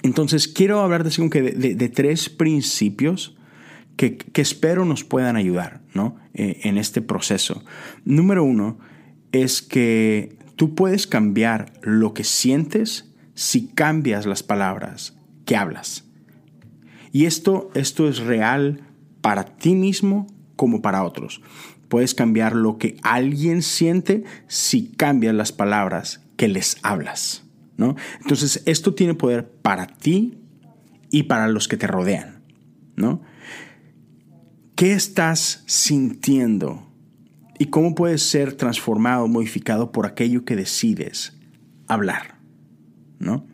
Entonces, 0.04 0.48
quiero 0.48 0.82
hablar 0.82 1.04
de, 1.04 1.76
de, 1.76 1.90
tres 1.90 2.30
principios 2.30 3.36
que, 3.96 4.18
espero 4.36 4.86
nos 4.86 5.04
puedan 5.04 5.36
ayudar 5.36 5.82
¿no? 5.94 6.18
Eh, 6.34 6.60
en 6.64 6.78
este 6.78 7.02
proceso. 7.02 7.64
Número 8.04 8.44
uno 8.44 8.80
es 9.32 9.62
que 9.62 10.38
tú 10.56 10.76
puedes 10.76 11.08
cambiar 11.08 11.74
lo 11.82 12.14
que 12.14 12.24
sientes 12.24 13.12
si 13.36 13.68
cambias 13.68 14.26
las 14.26 14.44
palabras 14.44 15.18
que 15.46 15.56
hablas. 15.56 16.06
Y 17.12 17.26
esto, 17.26 17.70
esto 17.74 18.08
es 18.08 18.20
real 18.20 18.82
para 19.22 19.46
ti 19.46 19.76
mismo 19.76 20.28
como 20.56 20.82
para 20.82 21.04
otros. 21.04 21.42
Puedes 21.92 22.16
cambiar 22.16 22.56
lo 22.56 22.78
que 22.78 22.96
alguien 23.04 23.62
siente 23.62 24.24
si 24.48 24.94
cambias 24.94 25.36
las 25.36 25.52
palabras 25.52 26.22
que 26.38 26.48
les 26.48 26.78
hablas. 26.84 27.44
¿no? 27.76 27.98
Entonces, 28.22 28.64
esto 28.66 28.94
tiene 28.94 29.14
poder 29.14 29.52
para 29.62 29.88
ti 29.88 30.38
y 31.10 31.24
para 31.24 31.50
los 31.50 31.68
que 31.68 31.76
te 31.76 31.88
rodean. 31.88 32.44
¿no? 32.96 33.22
¿Qué 34.76 34.94
estás 34.94 35.66
sintiendo? 35.66 36.88
¿Y 37.60 37.66
cómo 37.66 37.94
puedes 37.94 38.24
ser 38.24 38.54
transformado, 38.54 39.28
modificado 39.28 39.92
por 39.92 40.06
aquello 40.06 40.46
que 40.46 40.56
decides 40.56 41.34
hablar? 41.90 42.38
¿no? 43.20 43.46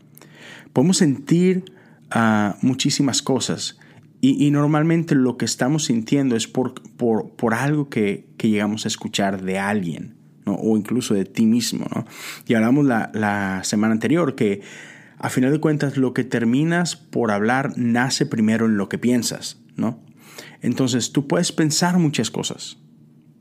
Podemos 0.73 0.97
sentir 0.97 1.65
ah, 2.11 2.55
muchísimas 2.61 3.23
cosas 3.23 3.79
y, 4.19 4.49
normalmente 4.49 5.13
lo 5.13 5.37
que 5.37 5.45
estamos 5.45 5.85
sintiendo 5.85 6.35
es 6.35 6.47
por, 6.47 6.81
por, 6.97 7.53
algo 7.53 7.87
que, 7.89 8.27
llegamos 8.41 8.85
a 8.85 8.87
escuchar 8.87 9.43
de 9.43 9.59
alguien, 9.59 10.15
o 10.45 10.75
incluso 10.75 11.13
de 11.13 11.25
ti 11.25 11.45
mismo. 11.45 11.85
¿no? 11.93 12.05
Y 12.47 12.55
hablamos 12.55 12.85
la, 12.85 13.61
semana 13.63 13.93
anterior 13.93 14.35
que 14.35 14.61
a 15.19 15.29
final 15.29 15.51
de 15.51 15.59
cuentas 15.59 15.97
lo 15.97 16.13
que 16.13 16.23
terminas 16.23 16.95
por 16.95 17.31
hablar 17.31 17.73
nace 17.77 18.25
primero 18.25 18.65
en 18.65 18.77
lo 18.77 18.89
que 18.89 18.97
piensas. 18.97 19.59
¿no? 19.75 19.99
Entonces 20.61 21.11
tú 21.11 21.27
puedes 21.27 21.51
pensar 21.51 21.99
muchas 21.99 22.31
cosas, 22.31 22.77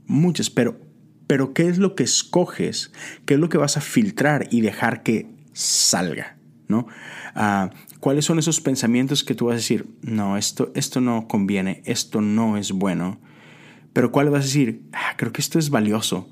muchas, 0.06 0.50
pero, 0.50 0.78
pero 1.26 1.54
¿qué 1.54 1.68
es 1.68 1.78
lo 1.78 1.94
que 1.94 2.04
escoges? 2.04 2.92
¿Qué 3.24 3.34
es 3.34 3.40
lo 3.40 3.48
que 3.48 3.58
vas 3.58 3.78
a 3.78 3.80
filtrar 3.80 4.46
y 4.50 4.60
dejar 4.60 5.02
que 5.02 5.26
salga? 5.54 6.36
¿no? 6.68 6.86
Ah, 7.34 7.70
¿Cuáles 8.06 8.24
son 8.24 8.38
esos 8.38 8.60
pensamientos 8.60 9.24
que 9.24 9.34
tú 9.34 9.46
vas 9.46 9.54
a 9.54 9.56
decir, 9.56 9.88
no, 10.00 10.36
esto, 10.36 10.70
esto 10.76 11.00
no 11.00 11.26
conviene, 11.26 11.82
esto 11.86 12.20
no 12.20 12.56
es 12.56 12.70
bueno? 12.70 13.18
Pero 13.92 14.12
¿cuál 14.12 14.30
vas 14.30 14.42
a 14.42 14.46
decir, 14.46 14.82
ah, 14.92 15.14
creo 15.16 15.32
que 15.32 15.40
esto 15.40 15.58
es 15.58 15.70
valioso, 15.70 16.30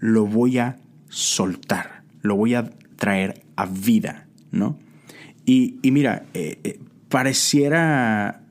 lo 0.00 0.26
voy 0.26 0.58
a 0.58 0.80
soltar, 1.10 2.02
lo 2.22 2.34
voy 2.34 2.54
a 2.54 2.72
traer 2.96 3.44
a 3.54 3.66
vida, 3.66 4.26
¿no? 4.50 4.80
Y, 5.46 5.78
mira, 5.84 6.24
eh, 6.34 6.58
eh, 6.64 6.80
pareciera 7.08 8.42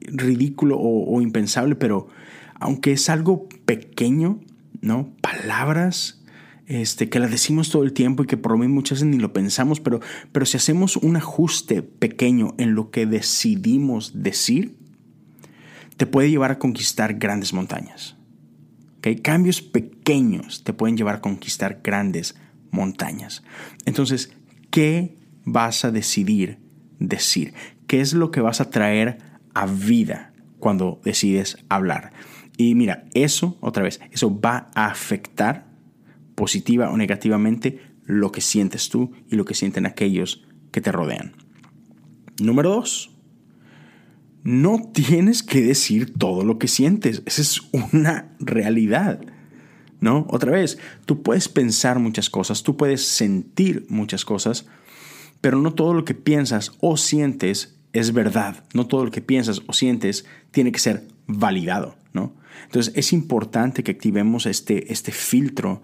ridículo 0.00 0.78
o, 0.78 1.14
o 1.14 1.20
impensable, 1.20 1.74
pero 1.74 2.08
aunque 2.54 2.92
es 2.92 3.10
algo 3.10 3.50
pequeño, 3.66 4.40
¿no? 4.80 5.10
Palabras 5.20 6.17
este, 6.68 7.08
que 7.08 7.18
la 7.18 7.28
decimos 7.28 7.70
todo 7.70 7.82
el 7.82 7.94
tiempo 7.94 8.22
y 8.22 8.26
que 8.26 8.36
por 8.36 8.56
mí 8.58 8.68
muchas 8.68 8.98
veces 8.98 9.08
ni 9.08 9.18
lo 9.18 9.32
pensamos, 9.32 9.80
pero, 9.80 10.00
pero 10.32 10.44
si 10.44 10.58
hacemos 10.58 10.96
un 10.96 11.16
ajuste 11.16 11.82
pequeño 11.82 12.54
en 12.58 12.74
lo 12.74 12.90
que 12.90 13.06
decidimos 13.06 14.22
decir, 14.22 14.76
te 15.96 16.06
puede 16.06 16.30
llevar 16.30 16.50
a 16.50 16.58
conquistar 16.58 17.14
grandes 17.14 17.54
montañas. 17.54 18.16
¿Okay? 18.98 19.16
Cambios 19.16 19.62
pequeños 19.62 20.62
te 20.62 20.74
pueden 20.74 20.98
llevar 20.98 21.16
a 21.16 21.20
conquistar 21.22 21.80
grandes 21.82 22.36
montañas. 22.70 23.42
Entonces, 23.86 24.30
¿qué 24.70 25.16
vas 25.44 25.86
a 25.86 25.90
decidir 25.90 26.58
decir? 26.98 27.54
¿Qué 27.86 28.02
es 28.02 28.12
lo 28.12 28.30
que 28.30 28.42
vas 28.42 28.60
a 28.60 28.68
traer 28.68 29.18
a 29.54 29.64
vida 29.64 30.34
cuando 30.58 31.00
decides 31.02 31.56
hablar? 31.70 32.12
Y 32.58 32.74
mira, 32.74 33.06
eso, 33.14 33.56
otra 33.60 33.84
vez, 33.84 34.00
eso 34.10 34.38
va 34.38 34.70
a 34.74 34.86
afectar 34.86 35.67
positiva 36.38 36.88
o 36.90 36.96
negativamente 36.96 37.80
lo 38.06 38.30
que 38.30 38.40
sientes 38.40 38.88
tú 38.88 39.10
y 39.28 39.34
lo 39.34 39.44
que 39.44 39.54
sienten 39.54 39.86
aquellos 39.86 40.46
que 40.70 40.80
te 40.80 40.92
rodean. 40.92 41.34
Número 42.40 42.70
dos, 42.70 43.10
no 44.44 44.80
tienes 44.94 45.42
que 45.42 45.60
decir 45.60 46.14
todo 46.14 46.44
lo 46.44 46.58
que 46.58 46.68
sientes. 46.68 47.22
Esa 47.26 47.42
es 47.42 47.60
una 47.72 48.36
realidad. 48.38 49.20
¿No? 50.00 50.28
Otra 50.30 50.52
vez, 50.52 50.78
tú 51.06 51.24
puedes 51.24 51.48
pensar 51.48 51.98
muchas 51.98 52.30
cosas, 52.30 52.62
tú 52.62 52.76
puedes 52.76 53.04
sentir 53.04 53.84
muchas 53.88 54.24
cosas, 54.24 54.66
pero 55.40 55.58
no 55.58 55.74
todo 55.74 55.92
lo 55.92 56.04
que 56.04 56.14
piensas 56.14 56.70
o 56.78 56.96
sientes 56.96 57.80
es 57.92 58.12
verdad. 58.12 58.64
No 58.74 58.86
todo 58.86 59.04
lo 59.04 59.10
que 59.10 59.22
piensas 59.22 59.60
o 59.66 59.72
sientes 59.72 60.24
tiene 60.52 60.70
que 60.70 60.78
ser 60.78 61.08
validado, 61.28 61.96
¿no? 62.12 62.34
Entonces 62.64 62.92
es 62.96 63.12
importante 63.12 63.84
que 63.84 63.92
activemos 63.92 64.46
este, 64.46 64.92
este 64.92 65.12
filtro. 65.12 65.82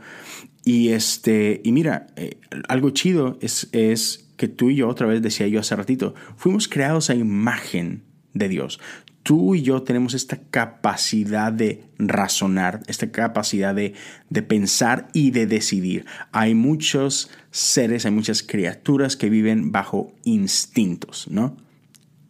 Y, 0.64 0.88
este, 0.88 1.60
y 1.62 1.70
mira, 1.70 2.08
eh, 2.16 2.38
algo 2.68 2.90
chido 2.90 3.38
es, 3.40 3.68
es 3.72 4.30
que 4.36 4.48
tú 4.48 4.70
y 4.70 4.76
yo, 4.76 4.88
otra 4.88 5.06
vez 5.06 5.22
decía 5.22 5.46
yo 5.46 5.60
hace 5.60 5.76
ratito, 5.76 6.14
fuimos 6.36 6.66
creados 6.66 7.10
a 7.10 7.14
imagen 7.14 8.02
de 8.32 8.48
Dios. 8.48 8.80
Tú 9.22 9.54
y 9.54 9.62
yo 9.62 9.82
tenemos 9.82 10.12
esta 10.12 10.38
capacidad 10.50 11.52
de 11.52 11.84
razonar, 11.98 12.82
esta 12.88 13.10
capacidad 13.10 13.74
de, 13.74 13.94
de, 14.28 14.42
pensar 14.42 15.08
y 15.14 15.30
de 15.30 15.46
decidir. 15.46 16.04
Hay 16.32 16.54
muchos 16.54 17.30
seres, 17.50 18.04
hay 18.04 18.12
muchas 18.12 18.42
criaturas 18.42 19.16
que 19.16 19.30
viven 19.30 19.72
bajo 19.72 20.12
instintos, 20.24 21.26
¿no? 21.30 21.56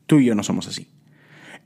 Tú 0.06 0.18
y 0.18 0.26
yo 0.26 0.36
no 0.36 0.44
somos 0.44 0.68
así. 0.68 0.93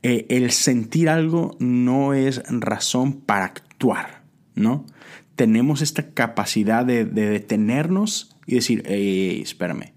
Eh, 0.01 0.25
el 0.29 0.51
sentir 0.51 1.09
algo 1.09 1.55
no 1.59 2.13
es 2.13 2.41
razón 2.47 3.13
para 3.21 3.45
actuar, 3.45 4.23
¿no? 4.55 4.85
Tenemos 5.35 5.81
esta 5.81 6.11
capacidad 6.11 6.85
de, 6.85 7.05
detenernos 7.05 8.35
y 8.45 8.55
decir, 8.55 8.83
espérame, 8.87 9.93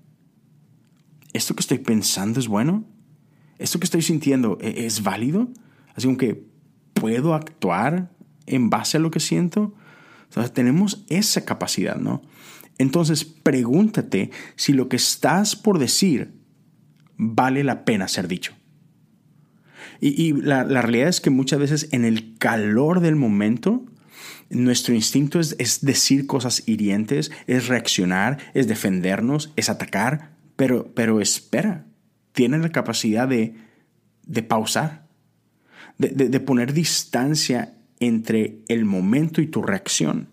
¿esto 1.32 1.54
que 1.54 1.60
estoy 1.60 1.78
pensando 1.78 2.40
es 2.40 2.48
bueno? 2.48 2.84
¿Esto 3.58 3.78
que 3.78 3.84
estoy 3.84 4.02
sintiendo 4.02 4.58
e, 4.60 4.86
es 4.86 5.02
válido? 5.02 5.50
Así 5.94 6.16
que 6.16 6.44
puedo 6.94 7.34
actuar 7.34 8.10
en 8.46 8.70
base 8.70 8.96
a 8.96 9.00
lo 9.00 9.10
que 9.10 9.20
siento. 9.20 9.74
tenemos 10.52 11.04
esa 11.08 11.44
capacidad, 11.44 11.96
¿no? 11.96 12.22
Entonces 12.78 13.24
pregúntate 13.24 14.30
si 14.56 14.72
lo 14.72 14.88
que 14.88 14.96
estás 14.96 15.56
por 15.56 15.78
decir 15.78 16.32
vale 17.16 17.62
la 17.62 17.84
pena 17.84 18.08
ser 18.08 18.28
dicho. 18.28 18.54
Y, 20.04 20.32
la, 20.32 20.64
realidad 20.64 21.06
es 21.06 21.20
que 21.20 21.30
muchas 21.30 21.60
veces 21.60 21.88
en 21.92 22.04
el 22.04 22.36
calor 22.36 22.98
del 22.98 23.14
momento, 23.14 23.84
nuestro 24.50 24.94
instinto 24.94 25.38
es, 25.38 25.80
decir 25.80 26.26
cosas 26.26 26.64
hirientes, 26.66 27.30
es 27.46 27.68
reaccionar, 27.68 28.38
es 28.52 28.66
defendernos, 28.66 29.52
es 29.54 29.68
atacar, 29.68 30.32
pero, 30.56 30.92
pero 30.92 31.20
espera, 31.20 31.86
tienes 32.32 32.62
la 32.62 32.70
capacidad 32.70 33.28
de, 33.28 33.54
pausar, 34.48 35.06
de, 35.98 36.08
de 36.08 36.40
poner 36.40 36.72
distancia 36.72 37.78
entre 38.00 38.58
el 38.66 38.84
momento 38.84 39.40
y 39.40 39.46
tu 39.46 39.62
reacción. 39.62 40.30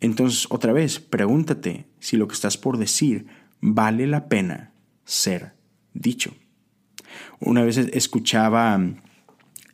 Entonces, 0.00 0.46
otra 0.48 0.72
vez, 0.72 1.00
pregúntate 1.00 1.86
si 1.98 2.16
lo 2.16 2.28
que 2.28 2.34
estás 2.34 2.56
por 2.56 2.78
decir 2.78 3.26
vale 3.60 4.06
la 4.06 4.28
pena 4.28 4.74
ser 5.04 5.54
dicho. 5.92 6.36
Una 7.40 7.62
vez 7.62 7.76
escuchaba 7.78 8.80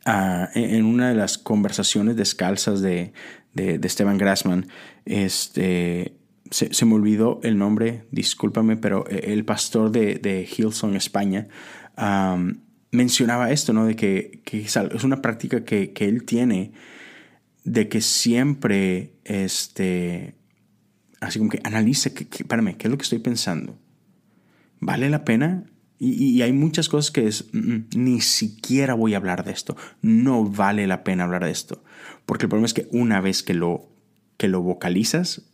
ah, 0.05 0.49
en 0.53 0.85
una 0.85 1.09
de 1.09 1.15
las 1.15 1.37
conversaciones 1.37 2.15
descalzas 2.15 2.81
de, 2.81 3.13
de, 3.53 3.79
Esteban 3.83 4.17
Grassman, 4.17 4.67
este, 5.05 6.13
se, 6.51 6.85
me 6.85 6.95
olvidó 6.95 7.39
el 7.43 7.57
nombre, 7.57 8.05
discúlpame, 8.11 8.77
pero 8.77 9.05
el 9.07 9.43
pastor 9.45 9.91
de, 9.91 10.15
de 10.15 10.47
Hillsong, 10.47 10.95
España, 10.95 11.47
mencionaba 12.91 13.51
esto, 13.51 13.73
¿no? 13.73 13.85
De 13.85 13.95
que, 13.95 14.41
es 14.51 15.03
una 15.03 15.21
práctica 15.21 15.63
que, 15.63 15.93
él 15.97 16.23
tiene, 16.23 16.71
de 17.63 17.89
que 17.89 18.01
siempre, 18.01 19.13
este, 19.23 20.35
así 21.19 21.39
como 21.39 21.51
que 21.51 21.61
analice, 21.63 22.13
que, 22.13 22.27
¿qué 22.27 22.43
es 22.43 22.89
lo 22.89 22.97
que 22.97 23.03
estoy 23.03 23.19
pensando? 23.19 23.77
¿Vale 24.79 25.09
la 25.09 25.25
pena 25.25 25.65
y, 25.99 26.41
hay 26.43 26.53
muchas 26.53 26.89
cosas 26.89 27.11
que 27.11 27.27
es, 27.27 27.49
mm, 27.53 27.57
mm, 27.57 27.87
ni 27.95 28.21
siquiera 28.21 28.93
voy 28.93 29.13
a 29.13 29.17
hablar 29.17 29.43
de 29.43 29.51
esto. 29.51 29.75
No 30.01 30.45
vale 30.45 30.85
la 30.85 31.03
pena 31.03 31.23
hablar 31.23 31.43
de 31.43 31.51
esto. 31.51 31.83
Porque 32.25 32.45
el 32.45 32.49
problema 32.49 32.67
es 32.67 32.73
que 32.73 32.87
una 32.91 33.19
vez 33.19 33.41
que 33.41 33.53
lo, 33.53 33.89
que 34.37 34.47
lo 34.47 34.61
vocalizas, 34.61 35.49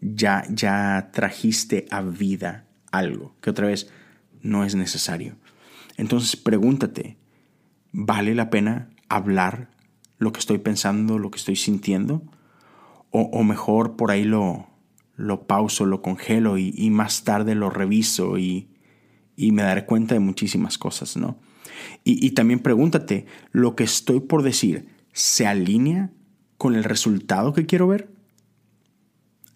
ya, 0.00 0.44
ya 0.50 1.10
trajiste 1.12 1.86
a 1.90 2.02
vida 2.02 2.66
algo 2.90 3.36
que 3.40 3.50
otra 3.50 3.68
vez 3.68 3.88
no 4.42 4.64
es 4.64 4.74
necesario. 4.74 5.36
Entonces 5.96 6.36
pregúntate, 6.36 7.16
¿vale 7.92 8.34
la 8.34 8.50
pena 8.50 8.90
hablar 9.08 9.70
lo 10.18 10.32
que 10.32 10.40
estoy 10.40 10.58
pensando, 10.58 11.18
lo 11.18 11.30
que 11.30 11.38
estoy 11.38 11.56
sintiendo? 11.56 12.22
O, 13.14 13.44
mejor 13.44 13.96
por 13.96 14.10
ahí 14.10 14.24
lo, 14.24 14.66
lo 15.16 15.46
pauso, 15.46 15.84
lo 15.84 16.00
congelo 16.00 16.56
y, 16.56 16.72
y 16.74 16.88
más 16.90 17.24
tarde 17.24 17.54
lo 17.54 17.68
reviso 17.68 18.38
y, 18.38 18.71
y 19.36 19.52
me 19.52 19.62
daré 19.62 19.84
cuenta 19.84 20.14
de 20.14 20.20
muchísimas 20.20 20.78
cosas, 20.78 21.16
¿no? 21.16 21.36
Y, 22.04 22.30
también 22.32 22.60
pregúntate, 22.60 23.26
¿lo 23.50 23.76
que 23.76 23.84
estoy 23.84 24.20
por 24.20 24.42
decir 24.42 24.88
se 25.12 25.46
alinea 25.46 26.10
con 26.58 26.74
el 26.74 26.84
resultado 26.84 27.52
que 27.52 27.66
quiero 27.66 27.88
ver? 27.88 28.08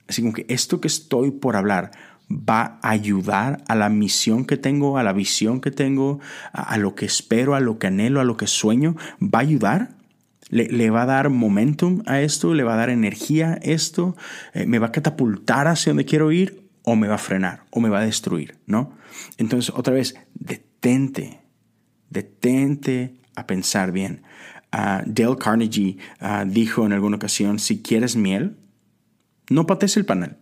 Así 0.08 0.22
como 0.22 0.32
que 0.32 0.46
esto 0.48 0.80
que 0.80 0.88
estoy 0.88 1.30
por 1.32 1.56
hablar 1.56 1.90
va 2.30 2.78
a 2.82 2.90
ayudar 2.90 3.62
a 3.68 3.74
la 3.74 3.88
misión 3.88 4.44
que 4.44 4.56
tengo, 4.56 4.98
a 4.98 5.02
la 5.02 5.12
visión 5.12 5.60
que 5.60 5.70
tengo, 5.70 6.20
a, 6.52 6.76
lo 6.78 6.94
que 6.94 7.06
espero, 7.06 7.54
a 7.54 7.60
lo 7.60 7.78
que 7.78 7.88
anhelo, 7.88 8.20
a 8.20 8.24
lo 8.24 8.36
que 8.36 8.46
sueño, 8.46 8.96
¿va 9.20 9.40
a 9.40 9.42
ayudar? 9.42 9.90
¿Le, 10.48 10.90
va 10.90 11.02
a 11.02 11.06
dar 11.06 11.30
momentum 11.30 12.02
a 12.06 12.20
esto? 12.20 12.54
¿Le 12.54 12.62
va 12.62 12.74
a 12.74 12.76
dar 12.76 12.90
energía 12.90 13.54
a 13.54 13.56
esto? 13.56 14.16
Eh, 14.54 14.66
¿Me 14.66 14.78
va 14.78 14.88
a 14.88 14.92
catapultar 14.92 15.66
hacia 15.66 15.90
donde 15.90 16.04
quiero 16.04 16.30
ir? 16.30 16.68
¿O 16.82 16.94
me 16.94 17.08
va 17.08 17.16
a 17.16 17.18
frenar? 17.18 17.64
¿O 17.70 17.80
me 17.80 17.88
va 17.88 17.98
a 17.98 18.04
destruir? 18.04 18.56
¿No? 18.66 18.95
Entonces, 19.38 19.74
otra 19.74 19.94
vez, 19.94 20.14
detente, 20.34 21.40
detente 22.10 23.16
a 23.34 23.46
pensar 23.46 23.92
bien. 23.92 24.22
Uh, 24.72 25.02
Dale 25.06 25.36
Carnegie 25.38 25.96
ah, 26.20 26.44
dijo 26.46 26.84
en 26.84 26.92
alguna 26.92 27.16
ocasión, 27.16 27.58
si 27.58 27.82
quieres 27.82 28.16
miel, 28.16 28.56
no 29.48 29.66
pates 29.66 29.96
el 29.96 30.04
panel. 30.04 30.36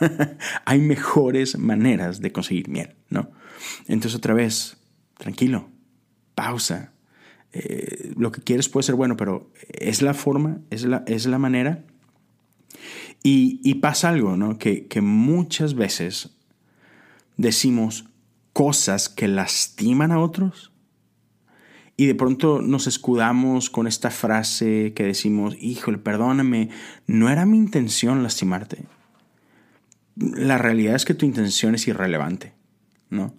Hay 0.64 0.80
mejores 0.80 1.58
maneras 1.58 2.20
de 2.20 2.32
conseguir 2.32 2.68
miel, 2.68 2.94
¿no? 3.08 3.30
Entonces, 3.88 4.16
otra 4.16 4.34
vez, 4.34 4.76
tranquilo, 5.16 5.68
pausa. 6.34 6.92
Eh, 7.52 8.12
lo 8.16 8.30
que 8.30 8.42
quieres 8.42 8.68
puede 8.68 8.84
ser 8.84 8.94
bueno, 8.94 9.16
pero 9.16 9.50
es 9.68 10.02
la 10.02 10.14
forma, 10.14 10.60
es 10.70 10.84
la, 10.84 11.02
es 11.06 11.26
la 11.26 11.38
manera. 11.38 11.84
Y, 13.22 13.74
pasa 13.74 14.08
algo, 14.08 14.36
¿no? 14.36 14.58
Que, 14.58 14.86
que 14.86 15.00
muchas 15.02 15.74
veces 15.74 16.36
decimos, 17.36 18.09
cosas 18.60 19.08
que 19.08 19.26
lastiman 19.26 20.12
a 20.12 20.18
otros. 20.18 20.70
Y 21.96 22.04
de 22.04 22.14
pronto 22.14 22.60
nos 22.60 22.86
escudamos 22.86 23.70
con 23.70 23.86
esta 23.86 24.10
frase 24.10 24.92
que 24.94 25.02
decimos, 25.02 25.56
híjole, 25.58 25.96
perdóname, 25.96 26.68
no 27.06 27.30
era 27.30 27.46
mi 27.46 27.56
intención 27.56 28.22
lastimarte. 28.22 28.84
La 30.14 30.58
realidad 30.58 30.94
es 30.94 31.06
que 31.06 31.14
tu 31.14 31.24
intención 31.24 31.74
es 31.74 31.88
irrelevante, 31.88 32.52
¿no? 33.08 33.34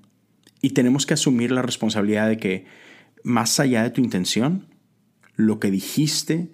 Y 0.60 0.72
tenemos 0.72 1.06
que 1.06 1.14
asumir 1.14 1.52
la 1.52 1.62
responsabilidad 1.62 2.28
de 2.28 2.38
que 2.38 2.66
más 3.24 3.60
allá 3.60 3.84
de 3.84 3.92
tu 3.92 4.02
intención, 4.02 4.74
lo 5.36 5.60
que 5.60 5.70
dijiste 5.70 6.52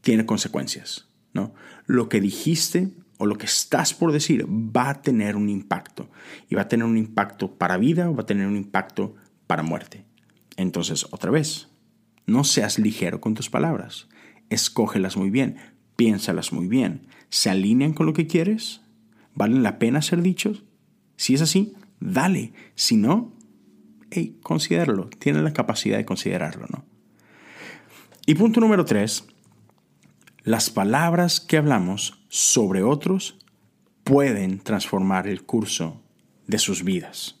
tiene 0.00 0.24
consecuencias, 0.24 1.06
¿no? 1.34 1.52
Lo 1.84 2.08
que 2.08 2.22
dijiste 2.22 2.94
o 3.18 3.26
lo 3.26 3.36
que 3.36 3.46
estás 3.46 3.92
por 3.92 4.12
decir 4.12 4.46
va 4.48 4.90
a 4.90 5.02
tener 5.02 5.36
un 5.36 5.48
impacto. 5.48 6.08
Y 6.48 6.54
va 6.54 6.62
a 6.62 6.68
tener 6.68 6.86
un 6.86 6.96
impacto 6.96 7.52
para 7.54 7.76
vida 7.76 8.08
o 8.08 8.14
va 8.14 8.22
a 8.22 8.26
tener 8.26 8.46
un 8.46 8.56
impacto 8.56 9.16
para 9.46 9.62
muerte. 9.62 10.04
Entonces, 10.56 11.06
otra 11.10 11.30
vez, 11.30 11.68
no 12.26 12.44
seas 12.44 12.78
ligero 12.78 13.20
con 13.20 13.34
tus 13.34 13.50
palabras. 13.50 14.08
Escógelas 14.50 15.16
muy 15.16 15.30
bien, 15.30 15.56
piénsalas 15.96 16.52
muy 16.52 16.68
bien. 16.68 17.06
¿Se 17.28 17.50
alinean 17.50 17.92
con 17.92 18.06
lo 18.06 18.12
que 18.12 18.26
quieres? 18.26 18.80
¿Valen 19.34 19.62
la 19.62 19.78
pena 19.78 20.00
ser 20.00 20.22
dichos? 20.22 20.64
Si 21.16 21.34
es 21.34 21.42
así, 21.42 21.74
dale. 22.00 22.52
Si 22.74 22.96
no, 22.96 23.32
hey, 24.10 24.38
considéralo. 24.42 25.08
Tienes 25.18 25.42
la 25.42 25.52
capacidad 25.52 25.96
de 25.96 26.04
considerarlo, 26.04 26.66
¿no? 26.70 26.84
Y 28.26 28.34
punto 28.34 28.60
número 28.60 28.84
tres, 28.84 29.24
las 30.42 30.70
palabras 30.70 31.40
que 31.40 31.56
hablamos 31.56 32.17
sobre 32.28 32.82
otros 32.82 33.38
pueden 34.04 34.58
transformar 34.60 35.26
el 35.26 35.42
curso 35.44 36.00
de 36.46 36.58
sus 36.58 36.84
vidas. 36.84 37.36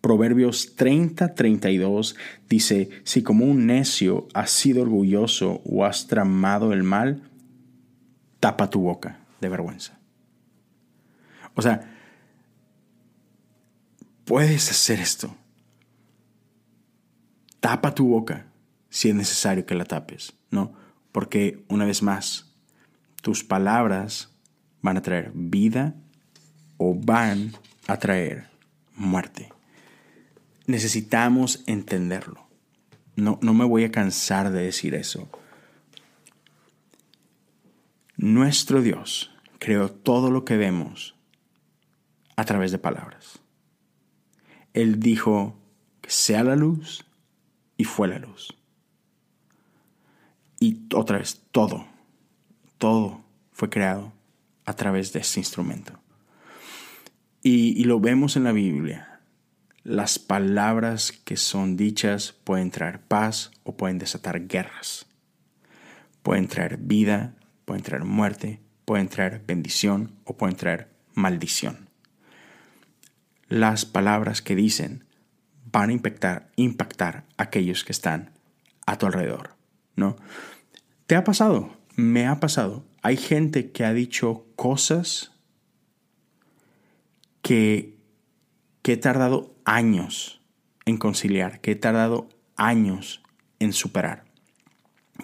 Proverbios 0.00 0.76
30-32 0.76 2.14
dice, 2.48 2.90
si 3.02 3.22
como 3.22 3.44
un 3.46 3.66
necio 3.66 4.28
has 4.32 4.50
sido 4.50 4.82
orgulloso 4.82 5.60
o 5.64 5.84
has 5.84 6.06
tramado 6.06 6.72
el 6.72 6.84
mal, 6.84 7.28
tapa 8.38 8.70
tu 8.70 8.80
boca 8.80 9.18
de 9.40 9.48
vergüenza. 9.48 9.98
O 11.54 11.62
sea, 11.62 11.92
puedes 14.24 14.70
hacer 14.70 15.00
esto. 15.00 15.34
Tapa 17.58 17.92
tu 17.92 18.06
boca 18.06 18.46
si 18.88 19.08
es 19.08 19.14
necesario 19.16 19.66
que 19.66 19.74
la 19.74 19.84
tapes, 19.84 20.34
¿no? 20.50 20.72
Porque, 21.10 21.64
una 21.68 21.84
vez 21.84 22.02
más, 22.02 22.47
tus 23.22 23.44
palabras 23.44 24.30
van 24.82 24.96
a 24.96 25.02
traer 25.02 25.32
vida 25.34 25.94
o 26.76 26.94
van 26.94 27.52
a 27.86 27.98
traer 27.98 28.48
muerte. 28.94 29.52
Necesitamos 30.66 31.62
entenderlo. 31.66 32.46
No, 33.16 33.38
no 33.42 33.54
me 33.54 33.64
voy 33.64 33.84
a 33.84 33.90
cansar 33.90 34.50
de 34.52 34.62
decir 34.62 34.94
eso. 34.94 35.28
Nuestro 38.16 38.82
Dios 38.82 39.30
creó 39.58 39.90
todo 39.90 40.30
lo 40.30 40.44
que 40.44 40.56
vemos 40.56 41.16
a 42.36 42.44
través 42.44 42.70
de 42.70 42.78
palabras. 42.78 43.40
Él 44.72 45.00
dijo 45.00 45.58
que 46.00 46.10
sea 46.10 46.44
la 46.44 46.54
luz 46.54 47.04
y 47.76 47.84
fue 47.84 48.08
la 48.08 48.18
luz. 48.18 48.54
Y 50.60 50.86
otra 50.94 51.18
vez, 51.18 51.42
todo, 51.50 51.86
todo 52.78 53.24
fue 53.52 53.68
creado 53.68 54.12
a 54.64 54.74
través 54.74 55.12
de 55.12 55.20
este 55.20 55.40
instrumento. 55.40 55.98
Y, 57.42 57.84
lo 57.84 58.00
vemos 58.00 58.36
en 58.36 58.44
la 58.44 58.52
Biblia. 58.52 59.20
las 59.84 60.18
palabras 60.18 61.12
que 61.12 61.36
son 61.38 61.76
dichas 61.76 62.32
pueden 62.44 62.70
traer 62.70 63.00
paz 63.00 63.52
o 63.62 63.76
pueden 63.76 63.98
desatar 63.98 64.46
guerras. 64.46 65.06
Pueden 66.22 66.46
traer 66.46 66.76
vida, 66.76 67.34
pueden 67.64 67.82
traer 67.82 68.04
muerte, 68.04 68.60
pueden 68.84 69.08
traer 69.08 69.42
bendición 69.46 70.12
o 70.24 70.36
pueden 70.36 70.56
traer 70.56 70.90
maldición. 71.14 71.88
Las 73.48 73.86
palabras 73.86 74.42
que 74.42 74.54
dicen 74.54 75.04
van 75.72 75.88
a 75.88 75.92
impactar, 75.94 76.50
impactar 76.56 77.24
a 77.38 77.44
aquellos 77.44 77.82
que 77.82 77.92
están 77.92 78.32
a 78.84 78.98
tu 78.98 79.06
alrededor, 79.06 79.56
¿no? 79.96 80.16
¿Te 81.06 81.16
ha 81.16 81.24
pasado? 81.24 81.77
Me 81.98 82.28
ha 82.28 82.38
pasado. 82.38 82.84
Hay 83.02 83.16
gente 83.16 83.72
que 83.72 83.84
ha 83.84 83.92
dicho 83.92 84.46
cosas 84.54 85.32
que, 87.42 87.96
que 88.82 88.92
he 88.92 88.96
tardado 88.96 89.56
años 89.64 90.40
en 90.86 90.96
conciliar, 90.96 91.60
que 91.60 91.72
he 91.72 91.74
tardado 91.74 92.28
años 92.54 93.20
en 93.58 93.72
superar. 93.72 94.26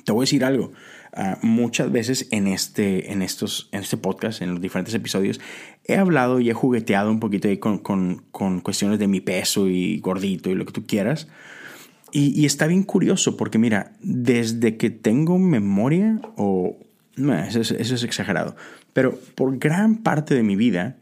Te 0.04 0.10
voy 0.10 0.24
a 0.24 0.26
decir 0.26 0.44
algo. 0.44 0.72
Ah, 1.12 1.38
muchas 1.42 1.92
veces 1.92 2.26
en 2.32 2.48
este, 2.48 3.12
en, 3.12 3.22
estos, 3.22 3.68
en 3.70 3.82
este 3.82 3.96
podcast, 3.96 4.42
en 4.42 4.50
los 4.50 4.60
diferentes 4.60 4.94
episodios, 4.94 5.40
he 5.84 5.94
hablado 5.94 6.40
y 6.40 6.50
he 6.50 6.54
jugueteado 6.54 7.08
un 7.08 7.20
poquito 7.20 7.46
ahí 7.46 7.58
con, 7.58 7.78
con, 7.78 8.60
cuestiones 8.62 8.98
de 8.98 9.06
mi 9.06 9.20
peso 9.20 9.68
y 9.68 10.00
gordito 10.00 10.50
y 10.50 10.56
lo 10.56 10.66
que 10.66 10.72
tú 10.72 10.88
quieras. 10.88 11.28
Y, 12.16 12.46
está 12.46 12.68
bien 12.68 12.84
curioso 12.84 13.36
porque 13.36 13.58
mira, 13.58 13.96
desde 14.00 14.76
que 14.76 14.88
tengo 14.88 15.36
memoria, 15.36 16.20
o 16.36 16.78
no, 17.16 17.36
eso 17.36 17.60
es, 17.60 18.04
exagerado, 18.04 18.54
pero 18.92 19.18
por 19.34 19.58
gran 19.58 19.96
parte 19.96 20.36
de 20.36 20.44
mi 20.44 20.54
vida 20.54 20.96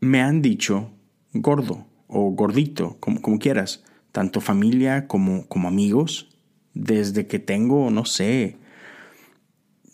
me 0.00 0.20
han 0.20 0.42
dicho 0.42 0.90
gordo 1.32 1.86
o 2.08 2.32
gordito, 2.32 2.96
como, 2.98 3.22
como 3.22 3.38
quieras, 3.38 3.84
tanto 4.10 4.40
familia 4.40 5.06
como, 5.06 5.46
como 5.46 5.68
amigos, 5.68 6.36
desde 6.74 7.28
que 7.28 7.38
tengo, 7.38 7.88
no 7.92 8.06
sé, 8.06 8.56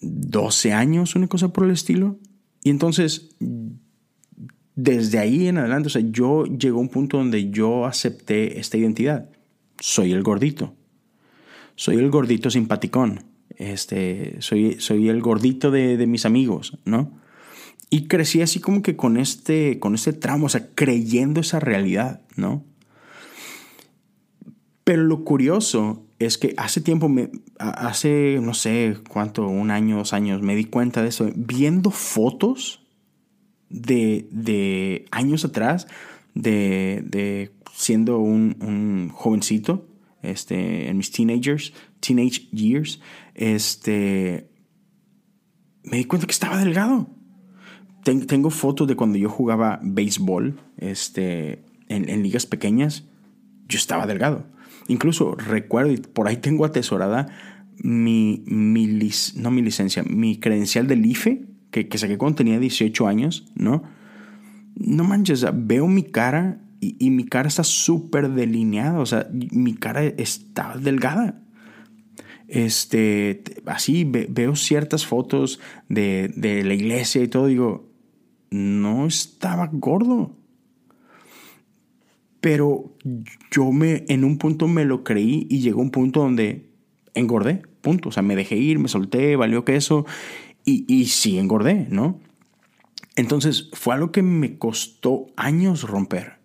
12 0.00 0.72
años, 0.72 1.16
una 1.16 1.28
cosa 1.28 1.52
por 1.52 1.64
el 1.64 1.70
estilo. 1.70 2.18
Y 2.64 2.70
entonces, 2.70 3.36
desde 4.74 5.18
ahí 5.18 5.48
en 5.48 5.58
adelante, 5.58 5.88
o 5.88 5.90
sea, 5.90 6.02
yo 6.02 6.44
llegó 6.46 6.78
a 6.78 6.82
un 6.82 6.88
punto 6.88 7.18
donde 7.18 7.50
yo 7.50 7.84
acepté 7.84 8.58
esta 8.58 8.78
identidad. 8.78 9.28
Soy 9.82 10.12
el 10.12 10.22
gordito. 10.22 10.76
Soy 11.74 11.96
el 11.96 12.08
gordito 12.08 12.50
simpaticón. 12.50 13.24
Este, 13.56 14.36
soy, 14.38 14.76
soy 14.78 15.08
el 15.08 15.20
gordito 15.20 15.72
de, 15.72 15.96
de 15.96 16.06
mis 16.06 16.24
amigos, 16.24 16.78
¿no? 16.84 17.18
Y 17.90 18.06
crecí 18.06 18.42
así 18.42 18.60
como 18.60 18.80
que 18.82 18.94
con 18.94 19.16
este, 19.16 19.80
con 19.80 19.96
este 19.96 20.12
tramo, 20.12 20.46
o 20.46 20.48
sea, 20.48 20.68
creyendo 20.76 21.40
esa 21.40 21.58
realidad, 21.58 22.20
¿no? 22.36 22.64
Pero 24.84 25.02
lo 25.02 25.24
curioso 25.24 26.06
es 26.20 26.38
que 26.38 26.54
hace 26.58 26.80
tiempo, 26.80 27.08
me, 27.08 27.30
hace 27.58 28.38
no 28.40 28.54
sé 28.54 28.98
cuánto, 29.08 29.48
un 29.48 29.72
año, 29.72 29.96
dos 29.96 30.12
años, 30.12 30.42
me 30.42 30.54
di 30.54 30.66
cuenta 30.66 31.02
de 31.02 31.08
eso, 31.08 31.28
viendo 31.34 31.90
fotos 31.90 32.86
de, 33.68 34.28
de 34.30 35.06
años 35.10 35.44
atrás, 35.44 35.88
de, 36.34 37.04
de 37.06 37.52
siendo 37.72 38.18
un, 38.18 38.56
un, 38.60 39.08
jovencito, 39.10 39.88
este, 40.22 40.88
en 40.88 40.96
mis 40.96 41.10
teenagers, 41.10 41.72
teenage 42.00 42.48
years, 42.52 43.00
este, 43.34 44.48
me 45.84 45.96
di 45.96 46.04
cuenta 46.04 46.26
que 46.26 46.32
estaba 46.32 46.58
delgado. 46.58 47.08
tengo 48.04 48.50
fotos 48.50 48.86
de 48.86 48.96
cuando 48.96 49.18
yo 49.18 49.28
jugaba 49.28 49.80
béisbol 49.82 50.60
este, 50.78 51.64
en, 51.88 52.08
en 52.08 52.22
ligas 52.22 52.46
pequeñas, 52.46 53.04
yo 53.68 53.78
estaba 53.78 54.06
delgado. 54.06 54.46
Incluso 54.88 55.34
recuerdo, 55.34 55.92
y 55.92 55.96
por 55.98 56.28
ahí 56.28 56.36
tengo 56.36 56.64
atesorada 56.64 57.28
mi, 57.78 58.44
mi 58.46 58.86
no 59.36 59.50
mi 59.50 59.62
licencia, 59.62 60.02
mi 60.04 60.38
credencial 60.38 60.86
del 60.86 61.04
IFE, 61.04 61.46
que, 61.70 61.88
que 61.88 61.98
saqué 61.98 62.18
cuando 62.18 62.36
tenía 62.36 62.58
18 62.58 63.06
años, 63.06 63.46
¿no? 63.54 63.82
No 64.74 65.04
manches, 65.04 65.44
veo 65.52 65.86
mi 65.86 66.02
cara 66.02 66.60
y, 66.80 67.10
mi 67.10 67.24
cara 67.24 67.46
está 67.46 67.62
súper 67.62 68.30
delineada, 68.30 68.98
o 68.98 69.06
sea, 69.06 69.28
mi 69.32 69.74
cara 69.74 70.02
está 70.02 70.76
delgada. 70.76 71.40
Este, 72.48 73.42
así 73.66 74.04
veo 74.04 74.56
ciertas 74.56 75.06
fotos 75.06 75.60
de, 75.88 76.62
la 76.64 76.74
iglesia 76.74 77.22
y 77.22 77.28
todo, 77.28 77.46
digo, 77.46 77.88
no 78.50 79.06
estaba 79.06 79.70
gordo 79.72 80.36
pero 82.42 82.92
yo 83.52 83.70
me, 83.70 84.04
en 84.08 84.24
un 84.24 84.36
punto 84.36 84.66
me 84.66 84.84
lo 84.84 85.04
creí 85.04 85.46
y 85.48 85.60
llegó 85.60 85.80
un 85.80 85.92
punto 85.92 86.22
donde 86.22 86.72
engordé, 87.14 87.62
punto. 87.80 88.08
O 88.08 88.12
sea, 88.12 88.24
me 88.24 88.34
dejé 88.34 88.56
ir, 88.56 88.80
me 88.80 88.88
solté, 88.88 89.36
valió 89.36 89.64
queso 89.64 90.06
y, 90.64 90.84
y 90.92 91.06
sí 91.06 91.38
engordé, 91.38 91.86
¿no? 91.88 92.18
Entonces 93.16 93.68
fue 93.72 93.94
algo 93.94 94.12
que 94.12 94.22
me 94.22 94.58
costó 94.58 95.26
años 95.36 95.82
romper. 95.82 96.38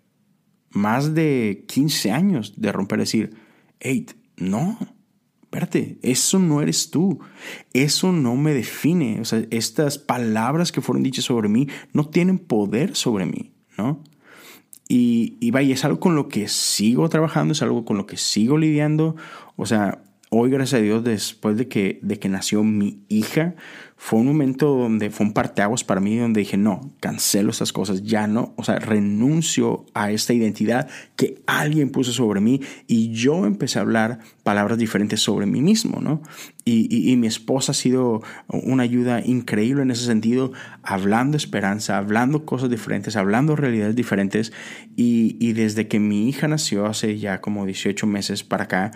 Más 0.72 1.14
de 1.14 1.66
15 1.68 2.12
años 2.12 2.54
de 2.58 2.72
romper, 2.72 3.00
decir, 3.00 3.36
hey, 3.80 4.06
no, 4.36 4.78
espérate, 5.44 5.98
eso 6.02 6.40
no 6.40 6.62
eres 6.62 6.92
tú, 6.92 7.20
eso 7.74 8.12
no 8.12 8.36
me 8.36 8.54
define. 8.54 9.22
O 9.22 9.26
sea, 9.26 9.44
estas 9.50 9.98
palabras 9.98 10.72
que 10.72 10.82
fueron 10.82 11.04
dichas 11.04 11.26
sobre 11.26 11.50
mí 11.50 11.68
no 11.94 12.10
tienen 12.10 12.38
poder 12.38 12.96
sobre 12.96 13.26
mí, 13.26 13.54
¿no? 13.78 14.04
Y, 14.90 15.38
y 15.40 15.52
vaya, 15.52 15.74
es 15.74 15.84
algo 15.84 16.00
con 16.00 16.16
lo 16.16 16.30
que 16.30 16.48
sigo 16.48 17.10
trabajando, 17.10 17.54
es 17.54 17.62
algo 17.62 17.86
con 17.86 17.98
lo 17.98 18.06
que 18.06 18.18
sigo 18.18 18.58
lidiando. 18.58 19.16
O 19.56 19.66
sea, 19.66 20.02
hoy, 20.30 20.50
gracias 20.50 20.80
a 20.80 20.84
Dios, 20.84 21.04
después 21.04 21.58
de 21.58 21.68
que, 21.68 22.00
de 22.02 22.20
que 22.20 22.30
nació 22.30 22.64
mi 22.64 23.04
hija, 23.10 23.56
fue 24.00 24.20
un 24.20 24.28
momento 24.28 24.68
donde 24.76 25.10
fue 25.10 25.26
un 25.26 25.34
parteaguas 25.34 25.84
para 25.84 26.00
mí, 26.00 26.18
donde 26.18 26.42
dije, 26.42 26.56
no, 26.56 26.94
cancelo 27.00 27.50
estas 27.50 27.74
cosas, 27.74 28.04
ya 28.04 28.28
no, 28.28 28.54
o 28.56 28.64
sea, 28.64 28.78
renuncio 28.78 29.86
a 29.96 30.12
esta 30.12 30.34
identidad 30.34 30.88
que 31.16 31.42
alguien 31.48 31.90
puso 31.90 32.14
sobre 32.14 32.40
mí 32.40 32.62
y 32.86 33.12
yo 33.12 33.48
empecé 33.48 33.80
a 33.80 33.82
hablar 33.82 34.20
palabras 34.44 34.78
diferentes 34.78 35.20
sobre 35.20 35.48
mí 35.48 35.62
mismo, 35.62 36.00
¿no? 36.00 36.22
Y, 36.64 37.16
mi 37.18 37.28
esposa 37.28 37.72
ha 37.72 37.76
sido 37.76 38.22
una 38.50 38.84
ayuda 38.84 39.22
increíble 39.26 39.82
en 39.82 39.90
ese 39.90 40.06
sentido, 40.06 40.52
hablando 40.84 41.38
esperanza, 41.38 41.98
hablando 41.98 42.46
cosas 42.46 42.70
diferentes, 42.70 43.16
hablando 43.16 43.56
realidades 43.56 43.96
diferentes. 43.96 44.52
Y, 44.98 45.38
y 45.40 45.54
desde 45.54 45.88
que 45.88 46.00
mi 46.02 46.28
hija 46.28 46.50
nació 46.50 46.86
hace 46.86 47.18
ya 47.18 47.40
como 47.40 47.66
18 47.66 48.06
meses 48.06 48.44
para 48.44 48.66
acá, 48.66 48.92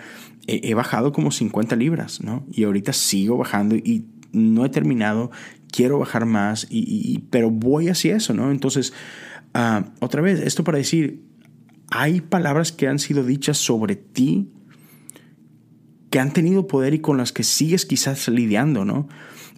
he, 0.46 0.68
he 0.68 0.74
bajado 0.74 1.12
como 1.12 1.30
50 1.30 1.74
libras, 1.76 2.20
¿no? 2.20 2.44
Y 2.52 2.64
ahorita 2.64 2.92
sigo 2.92 3.38
bajando 3.38 3.74
y 3.74 4.04
no 4.32 4.64
he 4.64 4.68
terminado, 4.68 5.30
quiero 5.70 5.98
bajar 5.98 6.26
más, 6.26 6.66
y, 6.70 7.24
pero 7.30 7.50
voy 7.50 7.88
hacia 7.88 8.16
eso, 8.16 8.34
¿no? 8.34 8.50
Entonces, 8.50 8.92
ah, 9.54 9.86
otra 10.00 10.22
vez, 10.22 10.40
esto 10.40 10.64
para 10.64 10.78
decir, 10.78 11.22
hay 11.90 12.20
palabras 12.20 12.72
que 12.72 12.88
han 12.88 12.98
sido 12.98 13.24
dichas 13.24 13.58
sobre 13.58 13.96
ti 13.96 14.50
que 16.12 16.20
han 16.20 16.32
tenido 16.32 16.66
poder 16.66 16.92
y 16.92 16.98
con 16.98 17.16
las 17.16 17.32
que 17.32 17.42
sigues 17.42 17.86
quizás 17.86 18.28
lidiando, 18.28 18.84
¿no? 18.84 19.08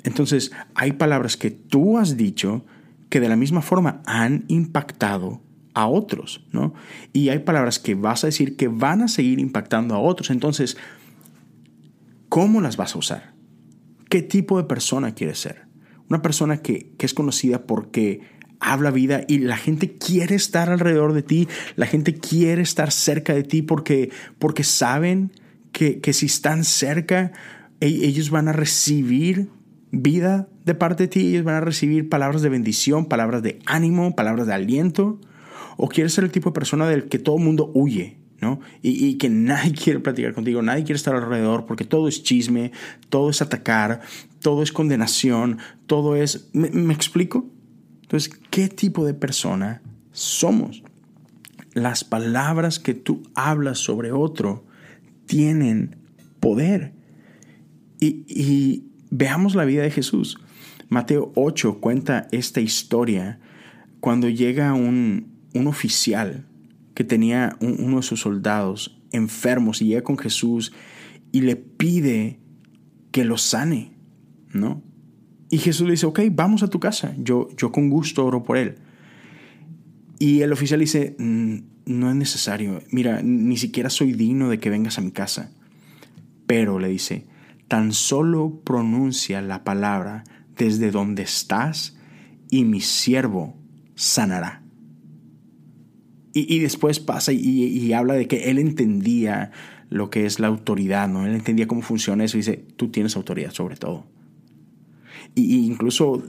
Entonces, 0.04 0.52
hay 0.76 0.92
palabras 0.92 1.37
que 1.37 1.50
tú 1.50 1.98
has 1.98 2.16
dicho 2.16 2.64
que 3.08 3.18
de 3.18 3.28
la 3.28 3.34
misma 3.34 3.60
forma 3.60 4.02
han 4.06 4.44
impactado 4.46 5.42
a 5.74 5.88
otros, 5.88 6.46
¿no? 6.52 6.72
Y 7.12 7.30
hay 7.30 7.40
palabras 7.40 7.80
que 7.80 7.96
vas 7.96 8.22
a 8.22 8.28
decir 8.28 8.56
que 8.56 8.68
van 8.68 9.02
a 9.02 9.08
seguir 9.08 9.40
impactando 9.40 9.96
a 9.96 9.98
otros. 9.98 10.30
Entonces, 10.30 10.76
¿cómo 12.28 12.60
las 12.60 12.76
vas 12.76 12.94
a 12.94 12.98
usar? 12.98 13.34
¿Qué 14.14 14.22
tipo 14.22 14.59
de 14.59 14.62
persona 14.68 15.12
quieres 15.12 15.40
ser? 15.40 15.66
Una 16.09 16.22
persona 16.22 16.59
que, 16.59 16.94
es 17.00 17.14
conocida 17.14 17.66
porque 17.66 18.20
habla 18.61 18.92
vida 18.92 19.24
y 19.27 19.38
la 19.38 19.57
gente 19.57 19.98
quiere 19.98 20.37
estar 20.37 20.70
alrededor 20.70 21.14
de 21.14 21.24
ti, 21.24 21.48
la 21.74 21.87
gente 21.87 22.14
quiere 22.14 22.62
estar 22.62 22.92
cerca 22.92 23.35
de 23.35 23.42
ti 23.42 23.62
porque, 23.62 24.11
porque 24.38 24.62
saben 24.62 25.33
que, 25.72 25.98
que 25.98 26.12
si 26.12 26.27
están 26.27 26.62
cerca, 26.62 27.33
e, 27.81 27.88
ellos 27.88 28.31
van 28.31 28.46
a 28.46 28.53
recibir 28.53 29.48
vida 29.90 30.48
de 30.64 30.77
parte 30.77 31.03
de 31.03 31.09
ti, 31.09 31.31
ellos 31.31 31.42
van 31.42 31.57
a 31.57 31.61
recibir 31.62 32.09
palabras 32.09 32.40
de 32.40 32.50
bendición, 32.50 33.07
palabras 33.07 33.42
de 33.42 33.59
ánimo, 33.66 34.14
palabras 34.14 34.46
de 34.46 34.55
aliento. 34.55 35.18
O 35.77 35.88
quieres 35.88 36.12
ser 36.12 36.22
el 36.22 36.31
tipo 36.31 36.50
de 36.50 36.55
persona 36.55 36.87
del 36.87 37.09
que 37.09 37.18
todo 37.18 37.38
el 37.38 37.42
mundo 37.42 37.72
huye, 37.74 38.16
y, 38.83 39.14
que 39.14 39.29
nadie 39.29 39.73
quiere 39.85 40.01
platicar 40.01 40.35
contigo, 40.35 40.62
nadie 40.62 40.85
quiere 40.85 40.97
estar 40.97 41.14
alrededor 41.14 41.66
porque 41.66 41.85
todo 41.85 42.09
es 42.09 42.23
chisme, 42.23 42.73
todo 43.09 43.31
es 43.31 43.42
atacar, 43.42 44.01
todo 44.40 44.62
es 44.62 44.73
condenación, 44.73 45.59
todo 45.87 46.16
es... 46.16 46.51
¿Me, 46.53 46.92
explico? 46.92 47.47
Entonces, 48.03 48.38
¿qué 48.51 48.68
tipo 48.68 49.05
de 49.05 49.14
persona 49.14 49.83
somos? 50.12 50.83
Las 51.73 52.05
palabras 52.05 52.79
que 52.79 52.94
tú 52.94 53.23
hablas 53.35 53.79
sobre 53.79 54.12
otro 54.12 54.64
tienen 55.27 55.97
poder. 56.40 56.92
Y, 58.01 58.25
y 58.29 58.85
veamos 59.11 59.55
la 59.55 59.64
vida 59.64 59.83
de 59.83 59.90
Jesús. 59.90 60.38
Mateo 60.88 61.33
8 61.35 61.81
cuenta 61.81 62.29
esta 62.31 62.61
historia 62.61 63.40
cuando 64.01 64.29
llega 64.29 64.75
un, 64.75 65.33
un 65.55 65.66
oficial 65.66 66.47
que 66.94 67.04
tenía 67.04 67.57
uno 67.61 67.96
de 67.96 68.02
sus 68.02 68.20
soldados 68.20 69.00
enfermos 69.12 69.83
y 69.83 69.87
llega 69.87 70.02
con 70.02 70.18
Jesús 70.18 70.72
y 71.33 71.42
le 71.42 71.57
pide 71.57 72.40
que 73.11 73.24
lo 73.24 73.38
sane, 73.38 73.92
¿no? 74.52 74.83
Y 75.50 75.59
Jesús 75.59 75.87
le 75.87 75.92
dice, 75.92 76.07
ok, 76.07 76.20
vamos 76.33 76.62
a 76.62 76.68
tu 76.68 76.80
casa, 76.80 77.14
yo, 77.18 77.48
yo 77.57 77.70
con 77.70 77.90
gusto 77.90 78.24
oro 78.24 78.42
por 78.42 78.57
él. 78.57 78.76
Y 80.18 80.40
el 80.40 80.52
oficial 80.52 80.80
dice, 80.80 81.14
mm, 81.18 81.57
no 81.87 82.11
es 82.11 82.16
necesario, 82.16 82.83
mira, 82.90 83.22
ni 83.22 83.57
siquiera 83.57 83.90
soy 83.90 84.12
digno 84.12 84.48
de 84.48 84.59
que 84.59 84.70
vengas 84.70 84.98
a 84.98 85.02
mi 85.02 85.12
casa. 85.12 85.52
Pero 86.46 86.78
le 86.78 86.88
dice, 86.88 87.26
tan 87.68 87.92
solo 87.92 88.61
pronuncia 88.64 89.42
la 89.42 89.64
palabra 89.64 90.24
desde 90.57 90.90
donde 90.90 91.22
estás 91.22 91.96
y 92.50 92.64
mi 92.64 92.80
siervo 92.80 93.57
sanará. 93.94 94.63
Y, 96.37 96.59
después 96.59 96.99
pasa 96.99 97.33
y, 97.33 97.92
habla 97.92 98.14
de 98.14 98.27
que 98.27 98.51
él 98.51 98.59
entendía 98.59 99.53
lo 99.88 100.11
que 100.11 100.27
es 100.27 100.40
la 100.40 100.49
autoridad, 100.49 101.09
¿no? 101.09 101.25
Él 101.25 101.33
entendía 101.33 101.68
cómo 101.68 101.83
funciona 101.83 102.25
eso 102.25 102.37
y 102.37 102.40
dice, 102.40 102.64
tú 102.77 102.90
tienes 102.90 103.14
autoridad 103.14 103.53
sobre 103.53 103.77
todo. 103.77 104.05
Y, 105.37 105.64
incluso 105.64 106.25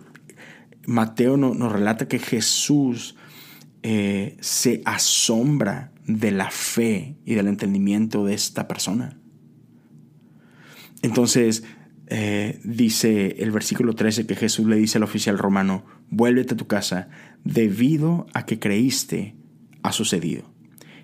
Mateo 0.86 1.38
nos 1.38 1.72
relata 1.72 2.08
que 2.08 2.20
Jesús 2.20 3.16
eh, 3.82 4.38
se 4.40 4.82
asombra 4.86 5.92
de 6.08 6.32
la 6.32 6.52
fe 6.52 7.18
y 7.26 7.34
del 7.34 7.48
entendimiento 7.48 8.26
de 8.26 8.34
esta 8.34 8.68
persona. 8.68 9.20
Entonces, 11.02 11.64
eh, 12.08 12.60
dice 12.64 13.36
el 13.40 13.52
versículo 13.52 13.94
13 13.94 14.28
que 14.28 14.36
Jesús 14.36 14.68
le 14.68 14.76
dice 14.76 14.98
al 14.98 15.04
oficial 15.04 15.38
romano, 15.38 15.86
vuélvete 16.10 16.54
a 16.54 16.58
tu 16.58 16.68
casa, 16.68 17.10
debido 17.44 18.28
a 18.34 18.46
que 18.46 18.60
creíste, 18.60 19.36
ha 19.86 19.92
sucedido. 19.92 20.44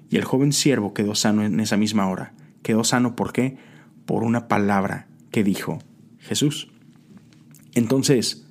Y 0.10 0.18
el 0.18 0.26
joven 0.26 0.52
siervo 0.52 0.94
quedó 0.94 1.16
sano 1.16 1.44
en 1.44 1.60
esa 1.60 1.78
misma 1.78 2.08
hora. 2.08 2.34
Quedó 2.64 2.84
sano 2.84 3.16
¿por 3.16 3.32
qué? 3.32 3.58
Por 4.06 4.24
una 4.24 4.48
palabra 4.48 5.08
que 5.32 5.44
dijo 5.44 5.80
Jesús. 6.20 6.70
Entonces, 7.74 8.46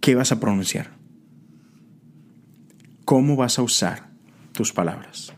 ¿qué 0.00 0.14
vas 0.14 0.32
a 0.32 0.40
pronunciar? 0.40 0.92
¿Cómo 3.04 3.36
vas 3.36 3.58
a 3.58 3.62
usar 3.62 4.08
tus 4.52 4.72
palabras? 4.72 5.34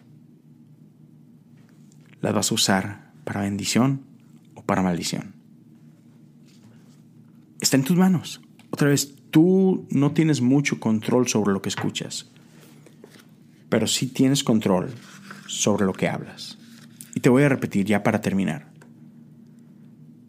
¿Las 2.21 2.35
vas 2.35 2.51
a 2.51 2.55
usar 2.55 3.13
para 3.25 3.41
bendición 3.41 4.03
o 4.55 4.63
para 4.63 4.83
maldición? 4.83 5.35
Está 7.61 7.77
en 7.77 7.85
tus 7.85 7.97
manos. 7.97 8.41
Otra 8.71 8.89
vez, 8.89 9.15
tú 9.35 9.85
no 9.91 10.13
tienes 10.13 10.41
mucho 10.41 10.79
control 10.79 11.27
sobre 11.27 11.53
lo 11.53 11.61
que 11.61 11.69
escuchas, 11.69 12.31
pero 13.69 13.89
sí 13.89 14.07
tienes 14.07 14.45
control 14.45 14.91
sobre 15.49 15.87
lo 15.87 15.93
que 15.93 16.07
hablas. 16.07 16.57
Y 17.17 17.21
te 17.21 17.31
voy 17.31 17.43
a 17.43 17.49
repetir 17.49 17.85
ya 17.85 18.05
para 18.05 18.21
terminar. 18.21 18.71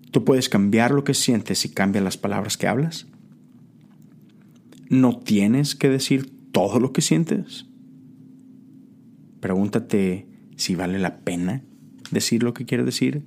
Tú 0.09 0.25
puedes 0.25 0.49
cambiar 0.49 0.89
lo 0.89 1.03
que 1.03 1.13
sientes 1.13 1.65
y 1.65 1.69
cambias 1.69 2.03
las 2.03 2.17
palabras 2.17 2.57
que 2.57 2.67
hablas. 2.67 3.05
No 4.89 5.19
tienes 5.19 5.75
que 5.75 5.87
decir 5.87 6.31
todo 6.51 6.79
lo 6.79 6.91
que 6.91 7.01
sientes. 7.01 7.67
Pregúntate 9.39 10.27
si 10.55 10.73
vale 10.73 10.97
la 10.97 11.17
pena 11.17 11.61
decir 12.09 12.41
lo 12.41 12.55
que 12.55 12.65
quieres 12.65 12.87
decir. 12.87 13.21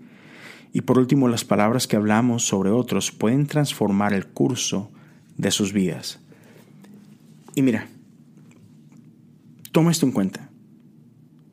Y 0.73 0.81
por 0.81 0.99
último, 0.99 1.29
las 1.29 1.45
palabras 1.45 1.87
que 1.87 1.95
hablamos 1.95 2.45
sobre 2.49 2.71
otros 2.71 3.13
pueden 3.13 3.47
transformar 3.47 4.13
el 4.13 4.27
curso 4.27 4.91
de 5.39 5.51
sus 5.51 5.73
vidas. 5.73 6.21
Y 7.55 7.63
mira, 7.63 7.87
toma 9.73 9.91
esto 9.91 10.05
en 10.05 10.13
cuenta. 10.13 10.51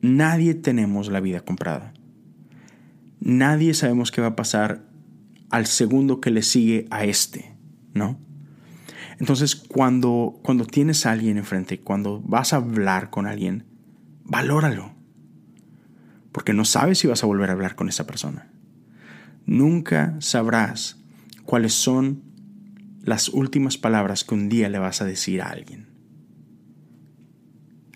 Nadie 0.02 0.54
tenemos 0.54 1.08
la 1.08 1.20
vida 1.20 1.40
comprada. 1.40 1.94
Nadie 3.20 3.72
sabemos 3.72 4.10
qué 4.10 4.20
va 4.20 4.28
a 4.28 4.36
pasar 4.36 4.84
al 5.50 5.66
segundo 5.66 6.20
que 6.20 6.30
le 6.30 6.42
sigue 6.42 6.86
a 6.90 7.04
este, 7.04 7.56
¿no? 7.94 8.18
Entonces, 9.18 9.56
cuando, 9.56 10.38
cuando 10.42 10.66
tienes 10.66 11.06
a 11.06 11.12
alguien 11.12 11.38
enfrente, 11.38 11.80
cuando 11.80 12.20
vas 12.20 12.52
a 12.52 12.56
hablar 12.56 13.08
con 13.08 13.26
alguien, 13.26 13.64
valóralo. 14.24 14.92
Porque 16.32 16.52
no 16.52 16.66
sabes 16.66 16.98
si 16.98 17.06
vas 17.06 17.22
a 17.22 17.26
volver 17.26 17.48
a 17.48 17.54
hablar 17.54 17.76
con 17.76 17.88
esa 17.88 18.06
persona. 18.06 18.50
Nunca 19.46 20.16
sabrás 20.18 20.98
cuáles 21.44 21.72
son 21.72 22.25
las 23.06 23.28
últimas 23.28 23.78
palabras 23.78 24.24
que 24.24 24.34
un 24.34 24.48
día 24.48 24.68
le 24.68 24.80
vas 24.80 25.00
a 25.00 25.04
decir 25.04 25.40
a 25.40 25.48
alguien. 25.48 25.86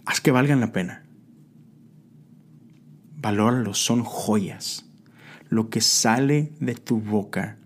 Haz 0.07 0.21
que 0.21 0.31
valgan 0.31 0.61
la 0.61 0.71
pena. 0.71 1.05
Valóralos, 3.17 3.85
son 3.85 4.05
joyas. 4.05 4.87
Lo 5.49 5.69
que 5.69 5.81
sale 5.81 6.53
de 6.61 6.77
tu 6.77 7.01
boca 7.01 7.59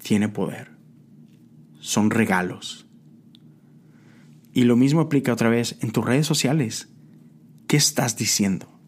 tiene 0.00 0.28
poder. 0.28 0.70
Son 1.80 2.10
regalos. 2.10 2.86
Y 4.52 4.62
lo 4.62 4.76
mismo 4.76 5.00
aplica 5.00 5.32
otra 5.32 5.48
vez 5.48 5.76
en 5.80 5.90
tus 5.90 6.04
redes 6.04 6.26
sociales. 6.26 6.88
¿Qué 7.66 7.76
estás 7.76 8.16
diciendo? 8.16 8.78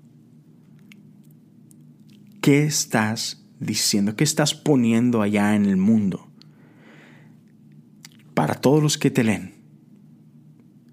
¿Qué 2.40 2.62
estás 2.62 3.44
diciendo? 3.58 4.14
¿Qué 4.14 4.22
estás 4.22 4.54
poniendo 4.54 5.20
allá 5.20 5.56
en 5.56 5.66
el 5.66 5.76
mundo? 5.76 6.27
Para 8.38 8.54
todos 8.54 8.80
los 8.80 8.98
que 8.98 9.10
te 9.10 9.24
leen, 9.24 9.52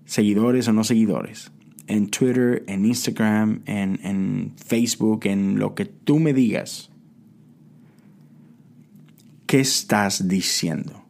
seguidores 0.05 0.67
o 0.67 0.73
no 0.73 0.84
seguidores, 0.84 1.51
en 1.86 2.10
Twitter, 2.10 2.63
en 2.65 2.88
Instagram, 2.88 3.62
en, 3.67 4.53
Facebook, 4.55 5.27
en 5.27 5.60
lo 5.60 5.75
que 5.75 5.86
tú 5.86 6.17
me 6.17 6.34
digas, 6.34 6.89
¿qué 9.45 9.60
estás 9.60 10.27
diciendo? 10.27 11.05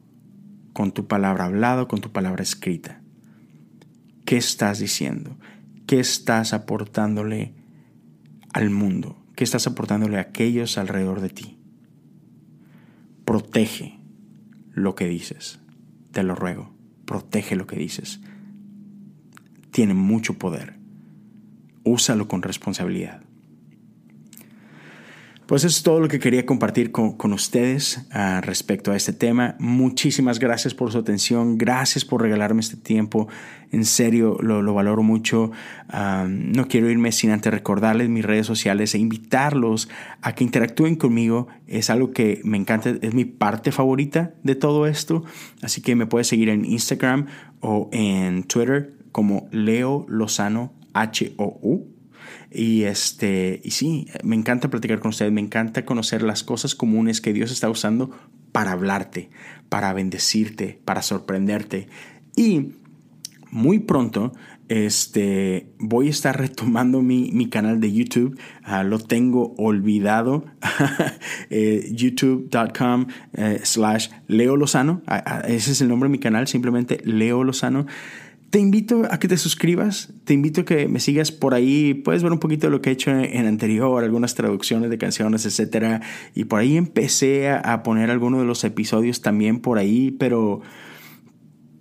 Con 0.73 0.91
tu 0.91 1.07
palabra 1.07 1.45
hablada, 1.45 1.87
con 1.87 2.01
tu 2.01 2.11
palabra 2.11 2.43
escrita. 2.43 2.99
¿Qué 4.25 4.35
estás 4.35 4.79
diciendo? 4.79 5.37
¿Qué 5.87 6.01
estás 6.01 6.51
aportándole 6.51 7.53
al 8.51 8.71
mundo? 8.71 9.23
¿Qué 9.37 9.45
estás 9.45 9.67
aportándole 9.67 10.17
a 10.17 10.23
aquellos 10.23 10.77
alrededor 10.77 11.21
de 11.21 11.29
ti? 11.29 11.57
Protege 13.23 14.01
lo 14.73 14.95
que 14.95 15.07
dices. 15.07 15.61
Te 16.15 16.23
lo 16.23 16.33
ruego, 16.33 16.73
protege 17.03 17.57
lo 17.57 17.67
que 17.67 17.75
dices. 17.75 18.21
Tiene 19.71 19.93
mucho 19.93 20.39
poder. 20.39 20.79
Úsalo 21.83 22.29
con 22.29 22.41
responsabilidad. 22.41 23.24
Pues 25.45 25.63
eso 25.63 25.77
es 25.77 25.83
todo 25.83 25.99
lo 25.99 26.07
que 26.07 26.17
quería 26.17 26.43
compartir 26.43 26.91
con, 26.91 27.33
ustedes 27.33 28.07
uh, 28.15 28.41
respecto 28.41 28.91
a 28.91 28.95
este 28.95 29.13
tema. 29.13 29.55
Muchísimas 29.59 30.39
gracias 30.39 30.73
por 30.73 30.91
su 30.91 30.97
atención, 30.97 31.59
gracias 31.59 32.03
por 32.03 32.23
regalarme 32.23 32.61
este 32.61 32.77
tiempo. 32.77 33.27
En 33.71 33.85
serio, 33.85 34.37
lo, 34.41 34.73
valoro 34.73 35.03
mucho. 35.03 35.51
Uh, 35.93 36.27
no 36.27 36.67
quiero 36.67 36.89
irme 36.89 37.11
sin 37.11 37.29
antes 37.29 37.53
recordarles 37.53 38.09
mis 38.09 38.25
redes 38.25 38.47
sociales 38.47 38.95
e 38.95 38.97
invitarlos 38.97 39.87
a 40.23 40.33
que 40.33 40.43
interactúen 40.43 40.95
conmigo. 40.95 41.47
Es 41.67 41.91
algo 41.91 42.11
que 42.11 42.41
me 42.43 42.57
encanta, 42.57 42.95
es 42.99 43.13
mi 43.13 43.25
parte 43.25 43.71
favorita 43.71 44.33
de 44.41 44.55
todo 44.55 44.87
esto. 44.87 45.25
Así 45.61 45.81
que 45.81 45.95
me 45.95 46.07
puedes 46.07 46.27
seguir 46.27 46.49
en 46.49 46.65
Instagram 46.65 47.27
o 47.59 47.87
en 47.91 48.45
Twitter 48.45 48.95
como 49.11 49.47
Leo 49.51 50.07
Lozano 50.09 50.73
H-O-U 50.93 51.94
y, 52.51 52.83
este, 52.83 53.61
y 53.63 53.71
sí, 53.71 54.07
me 54.23 54.35
encanta 54.35 54.69
platicar 54.69 54.99
con 54.99 55.09
ustedes, 55.09 55.31
me 55.31 55.41
encanta 55.41 55.85
conocer 55.85 56.21
las 56.23 56.43
cosas 56.43 56.75
comunes 56.75 57.21
que 57.21 57.33
Dios 57.33 57.51
está 57.51 57.69
usando 57.69 58.11
para 58.51 58.71
hablarte, 58.71 59.29
para 59.69 59.93
bendecirte, 59.93 60.79
para 60.85 61.01
sorprenderte. 61.01 61.87
Y 62.35 62.73
muy 63.51 63.79
pronto 63.79 64.33
este, 64.67 65.67
voy 65.77 66.07
a 66.07 66.09
estar 66.09 66.39
retomando 66.39 67.01
mi, 67.01 67.31
mi 67.31 67.49
canal 67.49 67.79
de 67.79 67.93
YouTube. 67.93 68.39
Ah, 68.63 68.83
lo 68.83 68.99
tengo 68.99 69.53
olvidado. 69.57 70.45
eh, 71.49 71.87
YouTube.com 71.91 73.07
eh, 73.33 73.59
slash 73.63 74.09
Leo 74.27 74.55
Lozano. 74.55 75.01
Ah, 75.05 75.23
ah, 75.25 75.41
ese 75.47 75.71
es 75.71 75.81
el 75.81 75.89
nombre 75.89 76.09
de 76.09 76.11
mi 76.11 76.19
canal, 76.19 76.47
simplemente 76.47 76.99
Leo 77.03 77.43
Lozano. 77.43 77.85
Te 78.55 78.61
invito 78.61 79.03
a 79.11 79.19
que 79.19 79.27
te 79.27 79.35
suscribas, 79.35 80.13
te 80.23 80.33
invito 80.33 80.61
a 80.61 80.63
que 80.63 80.87
me 80.87 81.01
sigas 81.01 81.33
por 81.33 81.53
ahí, 81.53 81.93
puedes 81.93 82.23
ver 82.23 82.31
un 82.31 82.39
poquito 82.39 82.67
de 82.67 82.71
lo 82.71 82.79
que 82.79 82.89
he 82.89 82.93
hecho 82.93 83.11
en 83.11 83.47
anterior, 83.47 84.01
algunas 84.01 84.33
traducciones 84.33 84.89
de 84.89 84.97
canciones, 84.97 85.45
etcétera, 85.45 85.99
y 86.33 86.45
por 86.45 86.61
ahí 86.61 86.77
empecé 86.77 87.49
a 87.49 87.83
poner 87.83 88.09
algunos 88.09 88.39
de 88.39 88.45
los 88.45 88.63
episodios 88.63 89.21
también 89.21 89.59
por 89.59 89.77
ahí, 89.77 90.11
pero 90.11 90.61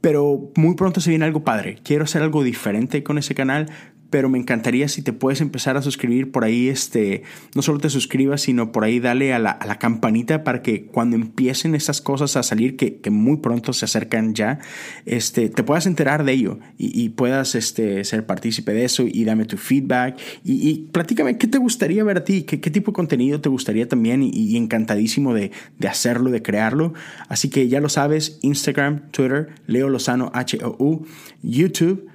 pero 0.01 0.51
muy 0.57 0.75
pronto 0.75 1.01
se 1.01 1.11
viene 1.11 1.25
algo 1.25 1.45
padre. 1.45 1.79
Quiero 1.85 2.05
hacer 2.05 2.23
algo 2.23 2.43
diferente 2.43 3.05
con 3.05 3.19
ese 3.19 3.37
canal, 3.37 3.71
pero 4.15 4.29
me 4.29 4.39
encantaría 4.39 4.87
si 4.87 5.03
te 5.03 5.13
puedes 5.13 5.41
empezar 5.41 5.77
a 5.77 5.83
suscribir 5.83 6.31
por 6.31 6.45
ahí, 6.45 6.69
este, 6.69 7.25
no 7.57 7.63
solo 7.63 7.81
te 7.81 7.91
suscribas, 7.91 8.43
sino 8.43 8.71
por 8.71 8.85
ahí 8.85 9.01
dale 9.01 9.35
a 9.35 9.41
la, 9.41 9.59
campanita 9.81 10.45
para 10.45 10.63
que 10.63 10.87
cuando 10.87 11.17
empiecen 11.17 11.75
estas 11.75 12.01
cosas 12.01 12.37
a 12.37 12.45
salir, 12.45 12.77
que, 12.77 13.01
muy 13.11 13.39
pronto 13.39 13.73
se 13.73 13.87
acercan 13.87 14.33
ya, 14.33 14.61
este, 15.05 15.49
te 15.49 15.65
puedas 15.65 15.87
enterar 15.87 16.23
de 16.23 16.31
ello 16.31 16.61
y, 16.79 17.09
puedas 17.09 17.57
este, 17.57 18.05
ser 18.05 18.25
partícipe 18.25 18.73
de 18.73 18.85
eso 18.85 19.03
y 19.05 19.25
dame 19.25 19.47
tu 19.47 19.57
feedback 19.57 20.17
y, 20.45 20.71
y 20.71 20.89
platícame 20.93 21.37
qué 21.37 21.49
te 21.49 21.59
gustaría 21.59 22.05
ver 22.05 22.19
a 22.19 22.25
ti, 22.25 22.45
qué, 22.45 22.59
tipo 22.71 22.93
de 22.93 22.95
contenido 22.95 23.41
te 23.41 23.49
gustaría 23.49 23.89
también 23.89 24.23
y, 24.23 24.57
encantadísimo 24.57 25.35
de, 25.35 25.51
de, 25.81 25.89
hacerlo, 25.89 26.31
de 26.31 26.41
crearlo. 26.41 26.95
Así 27.29 27.51
que 27.51 27.67
ya 27.67 27.81
lo 27.81 27.89
sabes, 27.89 28.39
Instagram, 28.43 29.11
Twitter, 29.11 29.49
Leo 29.67 29.89
Lozano, 29.89 30.31
H-O-U, 30.33 31.05
YouTube, 31.43 32.07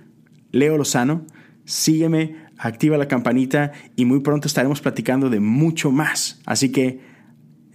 Leo 0.54 0.78
Lozano. 0.78 1.26
Sígueme, 1.70 2.48
activa 2.58 2.98
la 2.98 3.08
campanita 3.08 3.74
y 3.96 4.06
muy 4.06 4.22
pronto 4.22 4.48
estaremos 4.48 4.82
platicando 4.82 5.30
de 5.30 5.40
mucho 5.40 5.92
más. 5.92 6.42
Así 6.48 6.72
que 6.72 7.00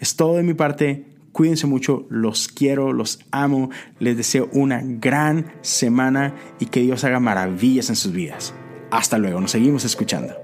es 0.00 0.16
todo 0.16 0.34
de 0.34 0.42
mi 0.42 0.52
parte. 0.52 1.14
Cuídense 1.30 1.68
mucho, 1.68 2.04
los 2.10 2.48
quiero, 2.48 2.92
los 2.92 3.20
amo, 3.30 3.70
les 4.00 4.16
deseo 4.16 4.48
una 4.52 4.80
gran 4.82 5.52
semana 5.60 6.34
y 6.58 6.66
que 6.66 6.80
Dios 6.80 7.04
haga 7.04 7.20
maravillas 7.20 7.88
en 7.88 7.94
sus 7.94 8.10
vidas. 8.10 8.52
Hasta 8.90 9.16
luego, 9.16 9.40
nos 9.40 9.52
seguimos 9.52 9.84
escuchando. 9.84 10.43